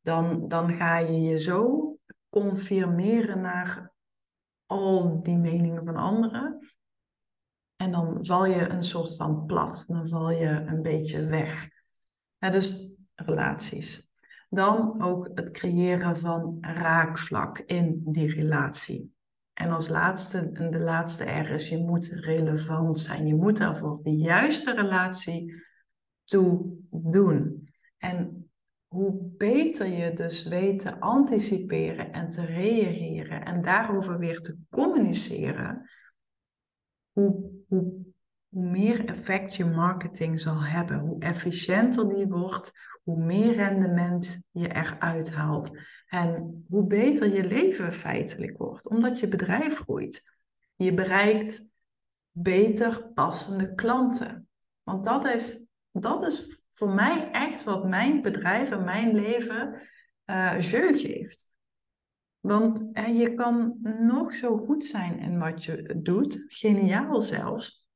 dan, 0.00 0.48
dan 0.48 0.72
ga 0.72 0.98
je 0.98 1.20
je 1.20 1.38
zo 1.38 1.88
confirmeren 2.28 3.40
naar 3.40 3.92
al 4.66 5.22
die 5.22 5.36
meningen 5.36 5.84
van 5.84 5.96
anderen. 5.96 6.58
En 7.76 7.90
dan 7.90 8.24
val 8.24 8.44
je 8.44 8.68
een 8.68 8.84
soort 8.84 9.16
van 9.16 9.46
plat, 9.46 9.84
dan 9.86 10.08
val 10.08 10.30
je 10.30 10.48
een 10.48 10.82
beetje 10.82 11.24
weg. 11.24 11.68
Dus 12.38 12.94
relaties. 13.14 14.10
Dan 14.48 15.02
ook 15.02 15.30
het 15.34 15.50
creëren 15.50 16.16
van 16.16 16.58
raakvlak 16.60 17.58
in 17.58 18.02
die 18.04 18.34
relatie. 18.34 19.14
En 19.52 19.70
als 19.70 19.88
laatste, 19.88 20.52
de 20.52 20.78
laatste 20.78 21.24
R 21.24 21.50
is, 21.50 21.68
je 21.68 21.78
moet 21.78 22.06
relevant 22.06 22.98
zijn. 22.98 23.26
Je 23.26 23.34
moet 23.34 23.56
daarvoor 23.56 24.02
de 24.02 24.16
juiste 24.16 24.74
relatie 24.74 25.62
toe 26.24 26.76
doen. 26.90 27.68
En 27.98 28.39
hoe 28.94 29.32
beter 29.36 29.86
je 29.86 30.12
dus 30.12 30.42
weet 30.42 30.80
te 30.80 31.00
anticiperen 31.00 32.12
en 32.12 32.30
te 32.30 32.44
reageren 32.44 33.44
en 33.44 33.62
daarover 33.62 34.18
weer 34.18 34.40
te 34.40 34.56
communiceren, 34.70 35.90
hoe, 37.12 37.50
hoe, 37.68 38.12
hoe 38.48 38.70
meer 38.70 39.04
effect 39.04 39.54
je 39.54 39.64
marketing 39.64 40.40
zal 40.40 40.62
hebben, 40.62 40.98
hoe 40.98 41.20
efficiënter 41.20 42.08
die 42.08 42.26
wordt, 42.26 42.72
hoe 43.02 43.24
meer 43.24 43.54
rendement 43.54 44.40
je 44.50 44.68
eruit 44.74 45.32
haalt. 45.32 45.78
En 46.06 46.64
hoe 46.68 46.86
beter 46.86 47.34
je 47.34 47.44
leven 47.44 47.92
feitelijk 47.92 48.58
wordt, 48.58 48.88
omdat 48.88 49.20
je 49.20 49.28
bedrijf 49.28 49.78
groeit. 49.78 50.22
Je 50.76 50.94
bereikt 50.94 51.70
beter 52.30 53.10
passende 53.14 53.74
klanten. 53.74 54.48
Want 54.82 55.04
dat 55.04 55.24
is, 55.24 55.64
dat 55.90 56.26
is 56.26 56.59
voor 56.80 56.94
mij 56.94 57.30
echt 57.30 57.64
wat 57.64 57.88
mijn 57.88 58.22
bedrijf 58.22 58.70
en 58.70 58.84
mijn 58.84 59.14
leven 59.14 59.80
uh, 60.26 60.60
jeu 60.60 60.98
geeft. 60.98 61.54
Want 62.38 62.90
je 62.92 63.34
kan 63.34 63.78
nog 64.00 64.32
zo 64.32 64.56
goed 64.56 64.84
zijn 64.84 65.18
in 65.18 65.38
wat 65.38 65.64
je 65.64 65.98
doet, 66.02 66.44
geniaal 66.46 67.20
zelfs. 67.20 67.88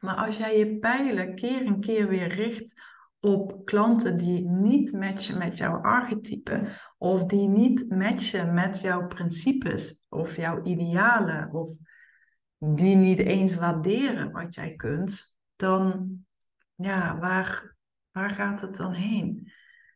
Maar 0.00 0.14
als 0.14 0.36
jij 0.36 0.58
je 0.58 0.78
pijlen 0.78 1.34
keer 1.34 1.66
en 1.66 1.80
keer 1.80 2.08
weer 2.08 2.28
richt 2.28 2.82
op 3.20 3.64
klanten 3.64 4.16
die 4.16 4.48
niet 4.48 4.92
matchen 4.92 5.38
met 5.38 5.56
jouw 5.56 5.80
archetype, 5.82 6.68
of 6.98 7.24
die 7.24 7.48
niet 7.48 7.88
matchen 7.88 8.54
met 8.54 8.80
jouw 8.80 9.06
principes, 9.06 10.04
of 10.08 10.36
jouw 10.36 10.62
idealen, 10.62 11.52
of 11.52 11.70
die 12.58 12.96
niet 12.96 13.18
eens 13.18 13.54
waarderen 13.54 14.32
wat 14.32 14.54
jij 14.54 14.74
kunt, 14.74 15.36
dan 15.56 16.10
ja, 16.74 17.18
waar, 17.18 17.75
waar 18.16 18.30
gaat 18.30 18.60
het 18.60 18.76
dan 18.76 18.92
heen? 18.92 19.52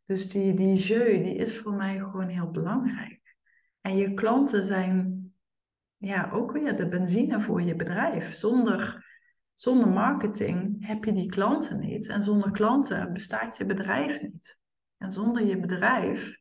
Dus 0.07 0.29
die, 0.29 0.55
die 0.55 0.77
jeu, 0.77 1.23
die 1.23 1.35
is 1.35 1.59
voor 1.59 1.73
mij 1.73 1.99
gewoon 1.99 2.29
heel 2.29 2.51
belangrijk. 2.51 3.37
En 3.81 3.97
je 3.97 4.15
klanten 4.15 4.65
zijn 4.65 5.25
ja, 5.97 6.31
ook 6.31 6.53
weer 6.53 6.77
de 6.77 6.89
benzine 6.89 7.41
voor 7.41 7.63
je 7.63 7.77
bedrijf. 7.77 8.35
Zonder, 8.35 9.07
zonder 9.55 9.89
marketing 9.89 10.87
heb 10.87 11.05
je 11.05 11.13
die 11.13 11.29
klanten 11.29 11.81
niet. 11.81 12.09
En 12.09 12.25
zonder 12.25 12.51
klanten 12.51 13.13
bestaat 13.13 13.57
je 13.57 13.67
bedrijf 13.67 14.23
niet. 14.23 14.61
En 14.97 15.13
zonder 15.13 15.47
je 15.47 15.61
bedrijf 15.61 16.41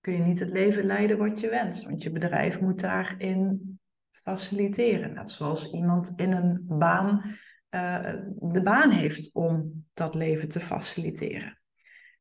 kun 0.00 0.12
je 0.12 0.22
niet 0.22 0.38
het 0.38 0.50
leven 0.50 0.84
leiden 0.84 1.18
wat 1.18 1.40
je 1.40 1.48
wenst. 1.48 1.84
Want 1.84 2.02
je 2.02 2.10
bedrijf 2.10 2.60
moet 2.60 2.80
daarin 2.80 3.78
faciliteren. 4.10 5.12
Net 5.12 5.30
zoals 5.30 5.72
iemand 5.72 6.12
in 6.16 6.32
een 6.32 6.64
baan 6.66 7.22
uh, 7.70 8.12
de 8.38 8.62
baan 8.62 8.90
heeft 8.90 9.34
om 9.34 9.84
dat 9.94 10.14
leven 10.14 10.48
te 10.48 10.60
faciliteren. 10.60 11.60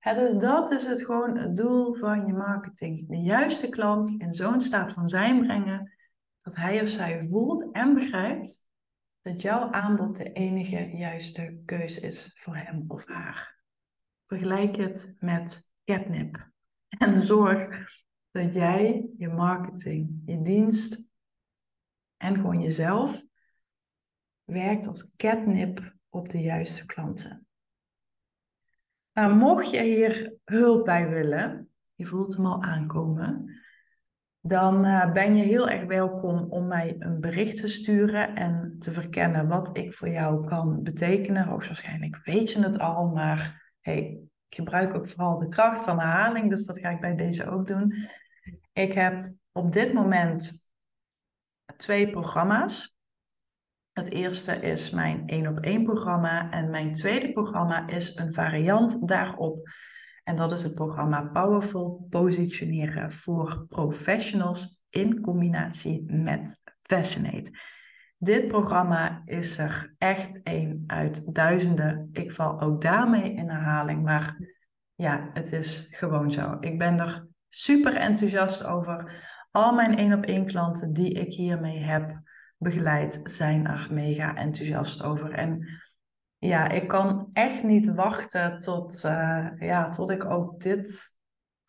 dus 0.01 0.33
dat 0.33 0.71
is 0.71 0.85
het 0.85 1.05
gewoon 1.05 1.37
het 1.37 1.55
doel 1.55 1.95
van 1.95 2.25
je 2.25 2.33
marketing. 2.33 3.09
De 3.09 3.17
juiste 3.17 3.69
klant 3.69 4.09
in 4.09 4.33
zo'n 4.33 4.61
staat 4.61 4.93
van 4.93 5.09
zijn 5.09 5.39
brengen 5.39 5.91
dat 6.41 6.55
hij 6.55 6.81
of 6.81 6.87
zij 6.87 7.21
voelt 7.21 7.67
en 7.71 7.93
begrijpt 7.93 8.65
dat 9.21 9.41
jouw 9.41 9.71
aanbod 9.71 10.17
de 10.17 10.31
enige 10.31 10.97
juiste 10.97 11.61
keuze 11.65 11.99
is 11.99 12.31
voor 12.35 12.55
hem 12.55 12.83
of 12.87 13.07
haar. 13.07 13.59
Vergelijk 14.27 14.75
het 14.75 15.15
met 15.19 15.71
catnip 15.85 16.49
en 16.97 17.21
zorg 17.21 17.89
dat 18.31 18.53
jij 18.53 19.09
je 19.17 19.27
marketing, 19.27 20.21
je 20.25 20.41
dienst 20.41 21.09
en 22.17 22.35
gewoon 22.35 22.61
jezelf 22.61 23.23
werkt 24.47 24.87
als 24.87 25.15
catnip 25.15 25.93
op 26.09 26.29
de 26.29 26.41
juiste 26.41 26.85
klanten. 26.85 27.47
Nou, 29.13 29.35
mocht 29.35 29.69
je 29.69 29.81
hier 29.81 30.33
hulp 30.43 30.85
bij 30.85 31.09
willen, 31.09 31.69
je 31.93 32.05
voelt 32.05 32.35
hem 32.35 32.45
al 32.45 32.63
aankomen, 32.63 33.61
dan 34.39 34.85
uh, 34.85 35.11
ben 35.11 35.35
je 35.35 35.43
heel 35.43 35.69
erg 35.69 35.83
welkom 35.83 36.45
om 36.49 36.67
mij 36.67 36.95
een 36.99 37.19
bericht 37.19 37.57
te 37.57 37.67
sturen 37.67 38.35
en 38.35 38.75
te 38.79 38.91
verkennen 38.91 39.47
wat 39.47 39.77
ik 39.77 39.93
voor 39.93 40.09
jou 40.09 40.45
kan 40.45 40.83
betekenen. 40.83 41.45
Hoogstwaarschijnlijk 41.45 42.19
weet 42.23 42.51
je 42.51 42.61
het 42.61 42.79
al, 42.79 43.07
maar 43.07 43.71
hey, 43.81 44.19
ik 44.47 44.55
gebruik 44.55 44.95
ook 44.95 45.07
vooral 45.07 45.39
de 45.39 45.47
kracht 45.47 45.83
van 45.83 45.99
herhaling, 45.99 46.49
dus 46.49 46.65
dat 46.65 46.79
ga 46.79 46.89
ik 46.89 46.99
bij 46.99 47.15
deze 47.15 47.49
ook 47.49 47.67
doen. 47.67 47.93
Ik 48.73 48.93
heb 48.93 49.31
op 49.51 49.71
dit 49.71 49.93
moment 49.93 50.71
twee 51.77 52.09
programma's. 52.09 52.96
Het 53.97 54.11
eerste 54.11 54.55
is 54.55 54.89
mijn 54.89 55.27
één 55.27 55.47
op 55.47 55.59
één 55.59 55.83
programma 55.83 56.51
en 56.51 56.69
mijn 56.69 56.93
tweede 56.93 57.31
programma 57.31 57.87
is 57.87 58.15
een 58.15 58.33
variant 58.33 59.07
daarop. 59.07 59.69
En 60.23 60.35
dat 60.35 60.51
is 60.51 60.63
het 60.63 60.75
programma 60.75 61.21
Powerful 61.21 62.07
Positioneren 62.09 63.11
voor 63.11 63.65
Professionals 63.69 64.83
in 64.89 65.21
combinatie 65.21 66.03
met 66.07 66.61
Fascinate. 66.81 67.51
Dit 68.17 68.47
programma 68.47 69.21
is 69.25 69.57
er 69.57 69.95
echt 69.97 70.39
een 70.43 70.83
uit 70.87 71.33
duizenden. 71.35 72.09
Ik 72.11 72.31
val 72.31 72.61
ook 72.61 72.81
daarmee 72.81 73.33
in 73.33 73.49
herhaling, 73.49 74.03
maar 74.03 74.37
ja, 74.95 75.29
het 75.33 75.51
is 75.51 75.87
gewoon 75.89 76.31
zo. 76.31 76.57
Ik 76.59 76.77
ben 76.77 76.99
er 76.99 77.27
super 77.49 77.95
enthousiast 77.95 78.65
over. 78.65 79.25
Al 79.51 79.73
mijn 79.73 79.97
één 79.97 80.13
op 80.13 80.23
één 80.23 80.45
klanten 80.45 80.93
die 80.93 81.13
ik 81.13 81.33
hiermee 81.33 81.79
heb 81.79 82.25
begeleid, 82.57 83.19
zijn 83.23 83.67
er 83.67 83.87
mega 83.91 84.35
enthousiast 84.35 85.03
over. 85.03 85.31
En 85.31 85.67
ja, 86.37 86.69
ik 86.69 86.87
kan 86.87 87.29
echt 87.33 87.63
niet 87.63 87.93
wachten 87.93 88.59
tot, 88.59 89.03
uh, 89.05 89.47
ja, 89.59 89.89
tot 89.89 90.11
ik 90.11 90.25
ook 90.25 90.61
dit, 90.61 91.15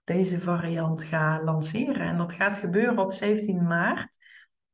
deze 0.04 0.40
variant 0.40 1.02
ga 1.02 1.42
lanceren. 1.44 2.06
En 2.06 2.16
dat 2.16 2.32
gaat 2.32 2.56
gebeuren 2.56 2.98
op 2.98 3.12
17 3.12 3.66
maart. 3.66 4.16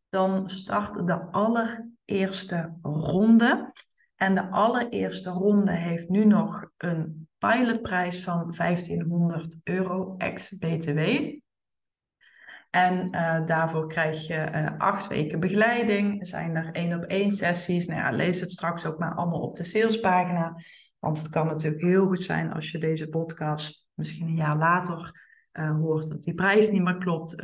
Dan 0.08 0.48
start 0.48 1.06
de 1.06 1.20
allereerste 1.30 2.78
ronde. 2.82 3.72
En 4.14 4.34
de 4.34 4.50
allereerste 4.50 5.30
ronde 5.30 5.72
heeft 5.72 6.08
nu 6.08 6.24
nog 6.24 6.70
een 6.76 7.28
pilotprijs 7.38 8.24
van 8.24 8.54
1500 8.56 9.60
euro 9.62 10.14
ex-BTW. 10.16 11.00
En 12.74 13.08
uh, 13.10 13.46
daarvoor 13.46 13.88
krijg 13.88 14.26
je 14.26 14.48
uh, 14.54 14.78
acht 14.78 15.06
weken 15.06 15.40
begeleiding. 15.40 16.26
Zijn 16.26 16.56
er 16.56 16.70
één 16.72 16.96
op 16.96 17.02
één 17.02 17.30
sessies. 17.30 17.86
Nou 17.86 18.00
ja, 18.00 18.10
lees 18.10 18.40
het 18.40 18.52
straks 18.52 18.86
ook 18.86 18.98
maar 18.98 19.14
allemaal 19.14 19.40
op 19.40 19.56
de 19.56 19.64
salespagina. 19.64 20.56
Want 20.98 21.18
het 21.18 21.28
kan 21.28 21.46
natuurlijk 21.46 21.82
heel 21.82 22.06
goed 22.06 22.22
zijn 22.22 22.52
als 22.52 22.70
je 22.70 22.78
deze 22.78 23.08
podcast 23.08 23.88
misschien 23.94 24.26
een 24.26 24.36
jaar 24.36 24.56
later 24.56 25.22
uh, 25.52 25.76
hoort 25.76 26.08
dat 26.08 26.22
die 26.22 26.34
prijs 26.34 26.70
niet 26.70 26.82
meer 26.82 26.98
klopt. 26.98 27.36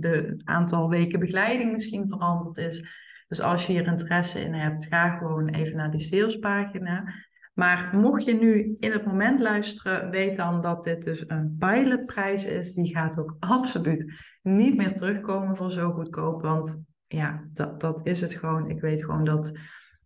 de 0.00 0.40
aantal 0.44 0.88
weken 0.88 1.20
begeleiding 1.20 1.72
misschien 1.72 2.08
veranderd 2.08 2.56
is. 2.56 2.88
Dus 3.28 3.40
als 3.40 3.66
je 3.66 3.72
hier 3.72 3.86
interesse 3.86 4.40
in 4.40 4.54
hebt, 4.54 4.86
ga 4.86 5.16
gewoon 5.16 5.48
even 5.48 5.76
naar 5.76 5.90
die 5.90 6.00
salespagina. 6.00 7.04
Maar 7.54 7.96
mocht 7.96 8.24
je 8.24 8.34
nu 8.34 8.74
in 8.78 8.92
het 8.92 9.06
moment 9.06 9.40
luisteren, 9.40 10.10
weet 10.10 10.36
dan 10.36 10.60
dat 10.60 10.84
dit 10.84 11.02
dus 11.02 11.24
een 11.26 11.56
pilotprijs 11.58 12.46
is. 12.46 12.72
Die 12.72 12.96
gaat 12.96 13.18
ook 13.18 13.36
absoluut 13.38 14.12
niet 14.42 14.76
meer 14.76 14.94
terugkomen 14.94 15.56
voor 15.56 15.72
zo 15.72 15.92
goedkoop. 15.92 16.42
Want 16.42 16.82
ja, 17.06 17.44
dat, 17.52 17.80
dat 17.80 18.06
is 18.06 18.20
het 18.20 18.34
gewoon. 18.34 18.70
Ik 18.70 18.80
weet 18.80 19.04
gewoon 19.04 19.24
dat 19.24 19.58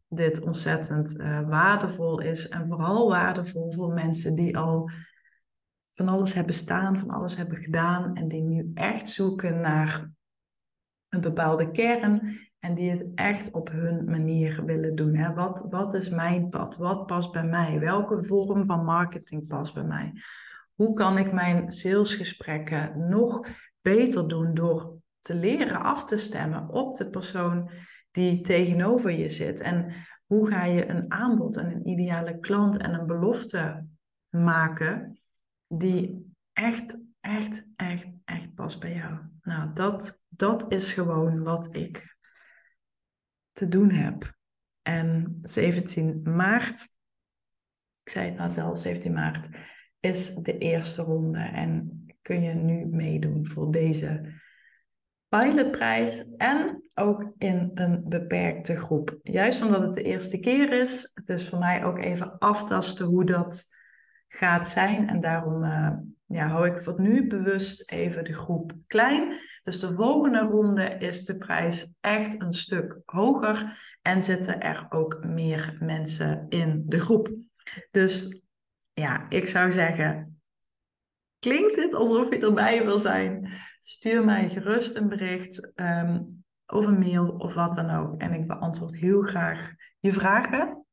dit 0.08 0.40
ontzettend 0.40 1.18
uh, 1.18 1.40
waardevol 1.48 2.20
is. 2.20 2.48
En 2.48 2.66
vooral 2.68 3.08
waardevol 3.08 3.72
voor 3.72 3.92
mensen 3.92 4.34
die 4.34 4.56
al 4.56 4.90
van 5.92 6.08
alles 6.08 6.34
hebben 6.34 6.54
staan, 6.54 6.98
van 6.98 7.10
alles 7.10 7.36
hebben 7.36 7.56
gedaan. 7.56 8.14
En 8.16 8.28
die 8.28 8.42
nu 8.42 8.70
echt 8.74 9.08
zoeken 9.08 9.60
naar 9.60 10.10
een 11.08 11.20
bepaalde 11.20 11.70
kern 11.70 12.38
en 12.58 12.74
die 12.74 12.90
het 12.90 13.06
echt 13.14 13.50
op 13.50 13.70
hun 13.70 14.04
manier 14.04 14.64
willen 14.64 14.94
doen. 14.94 15.14
Hè? 15.14 15.34
Wat, 15.34 15.66
wat 15.70 15.94
is 15.94 16.08
mijn 16.08 16.48
pad? 16.48 16.76
Wat 16.76 17.06
past 17.06 17.32
bij 17.32 17.44
mij? 17.44 17.80
Welke 17.80 18.24
vorm 18.24 18.66
van 18.66 18.84
marketing 18.84 19.46
past 19.46 19.74
bij 19.74 19.84
mij? 19.84 20.12
Hoe 20.74 20.94
kan 20.94 21.18
ik 21.18 21.32
mijn 21.32 21.70
salesgesprekken 21.72 23.08
nog 23.08 23.46
beter 23.80 24.28
doen 24.28 24.54
door 24.54 24.96
te 25.20 25.34
leren 25.34 25.80
af 25.80 26.04
te 26.04 26.16
stemmen 26.16 26.68
op 26.68 26.96
de 26.96 27.10
persoon 27.10 27.70
die 28.10 28.40
tegenover 28.40 29.10
je 29.10 29.28
zit? 29.28 29.60
En 29.60 29.92
hoe 30.26 30.48
ga 30.48 30.64
je 30.64 30.88
een 30.88 31.12
aanbod 31.12 31.56
en 31.56 31.70
een 31.70 31.88
ideale 31.88 32.38
klant 32.38 32.76
en 32.76 32.94
een 32.94 33.06
belofte 33.06 33.86
maken 34.28 35.20
die 35.66 36.32
echt, 36.52 37.04
echt, 37.20 37.68
echt, 37.76 38.06
echt 38.24 38.54
past 38.54 38.80
bij 38.80 38.94
jou? 38.94 39.18
Nou, 39.48 39.72
dat, 39.72 40.24
dat 40.28 40.72
is 40.72 40.92
gewoon 40.92 41.42
wat 41.42 41.68
ik 41.76 42.16
te 43.52 43.68
doen 43.68 43.90
heb. 43.90 44.36
En 44.82 45.38
17 45.42 46.20
maart, 46.22 46.82
ik 48.02 48.12
zei 48.12 48.26
het 48.30 48.38
net 48.38 48.58
al, 48.58 48.76
17 48.76 49.12
maart 49.12 49.48
is 50.00 50.34
de 50.34 50.58
eerste 50.58 51.02
ronde. 51.02 51.38
En 51.38 52.04
kun 52.22 52.42
je 52.42 52.52
nu 52.54 52.86
meedoen 52.86 53.46
voor 53.46 53.70
deze 53.70 54.32
pilotprijs 55.28 56.34
en 56.36 56.90
ook 56.94 57.32
in 57.38 57.70
een 57.74 58.08
beperkte 58.08 58.76
groep. 58.76 59.18
Juist 59.22 59.62
omdat 59.62 59.80
het 59.80 59.94
de 59.94 60.02
eerste 60.02 60.38
keer 60.38 60.72
is, 60.72 61.10
het 61.14 61.28
is 61.28 61.48
voor 61.48 61.58
mij 61.58 61.84
ook 61.84 61.98
even 61.98 62.38
aftasten 62.38 63.06
hoe 63.06 63.24
dat 63.24 63.77
gaat 64.28 64.68
zijn. 64.68 65.08
En 65.08 65.20
daarom 65.20 65.64
uh, 65.64 65.90
ja, 66.26 66.46
hou 66.46 66.66
ik 66.66 66.80
voor 66.80 67.00
nu 67.00 67.26
bewust 67.26 67.90
even 67.90 68.24
de 68.24 68.32
groep 68.32 68.72
klein. 68.86 69.34
Dus 69.62 69.80
de 69.80 69.94
volgende 69.94 70.40
ronde 70.40 70.84
is 70.98 71.24
de 71.24 71.38
prijs 71.38 71.94
echt 72.00 72.40
een 72.40 72.54
stuk 72.54 72.98
hoger 73.04 73.80
en 74.02 74.22
zitten 74.22 74.60
er 74.60 74.86
ook 74.88 75.24
meer 75.24 75.76
mensen 75.80 76.46
in 76.48 76.82
de 76.86 77.00
groep. 77.00 77.30
Dus 77.88 78.42
ja, 78.92 79.26
ik 79.28 79.48
zou 79.48 79.72
zeggen, 79.72 80.40
klinkt 81.38 81.74
dit 81.74 81.94
alsof 81.94 82.30
je 82.30 82.38
erbij 82.38 82.84
wil 82.84 82.98
zijn? 82.98 83.52
Stuur 83.80 84.24
mij 84.24 84.48
gerust 84.48 84.96
een 84.96 85.08
bericht 85.08 85.72
um, 85.74 86.44
of 86.66 86.90
mail 86.90 87.28
of 87.28 87.54
wat 87.54 87.74
dan 87.74 87.90
ook. 87.90 88.20
En 88.20 88.32
ik 88.32 88.46
beantwoord 88.46 88.96
heel 88.96 89.22
graag 89.22 89.74
je 89.98 90.12
vragen. 90.12 90.84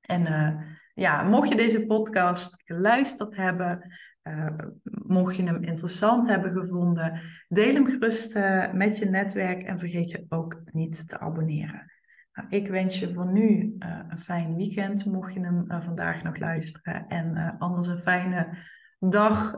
En 0.00 0.20
uh, 0.20 0.60
ja, 0.94 1.22
mocht 1.22 1.48
je 1.48 1.56
deze 1.56 1.86
podcast 1.86 2.62
geluisterd 2.64 3.36
hebben, 3.36 3.92
uh, 4.22 4.46
mocht 4.84 5.36
je 5.36 5.42
hem 5.42 5.62
interessant 5.62 6.26
hebben 6.26 6.50
gevonden, 6.50 7.20
deel 7.48 7.74
hem 7.74 7.86
gerust 7.86 8.36
uh, 8.36 8.72
met 8.72 8.98
je 8.98 9.04
netwerk 9.04 9.62
en 9.62 9.78
vergeet 9.78 10.10
je 10.10 10.24
ook 10.28 10.60
niet 10.64 11.08
te 11.08 11.18
abonneren. 11.18 11.92
Nou, 12.32 12.48
ik 12.48 12.68
wens 12.68 12.98
je 12.98 13.14
voor 13.14 13.32
nu 13.32 13.74
uh, 13.78 14.00
een 14.08 14.18
fijn 14.18 14.56
weekend, 14.56 15.04
mocht 15.04 15.34
je 15.34 15.40
hem 15.40 15.64
vandaag 15.82 16.22
nog 16.22 16.38
luisteren. 16.38 17.06
En 17.06 17.56
anders 17.58 17.86
een 17.86 17.98
fijne 17.98 18.58
dag, 18.98 19.56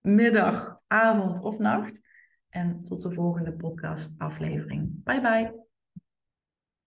middag, 0.00 0.80
avond 0.86 1.42
of 1.42 1.58
nacht. 1.58 2.00
En 2.48 2.82
tot 2.82 3.02
de 3.02 3.12
volgende 3.12 3.52
podcast 3.52 4.18
aflevering. 4.18 5.02
Bye 5.04 5.20
bye. 5.20 5.63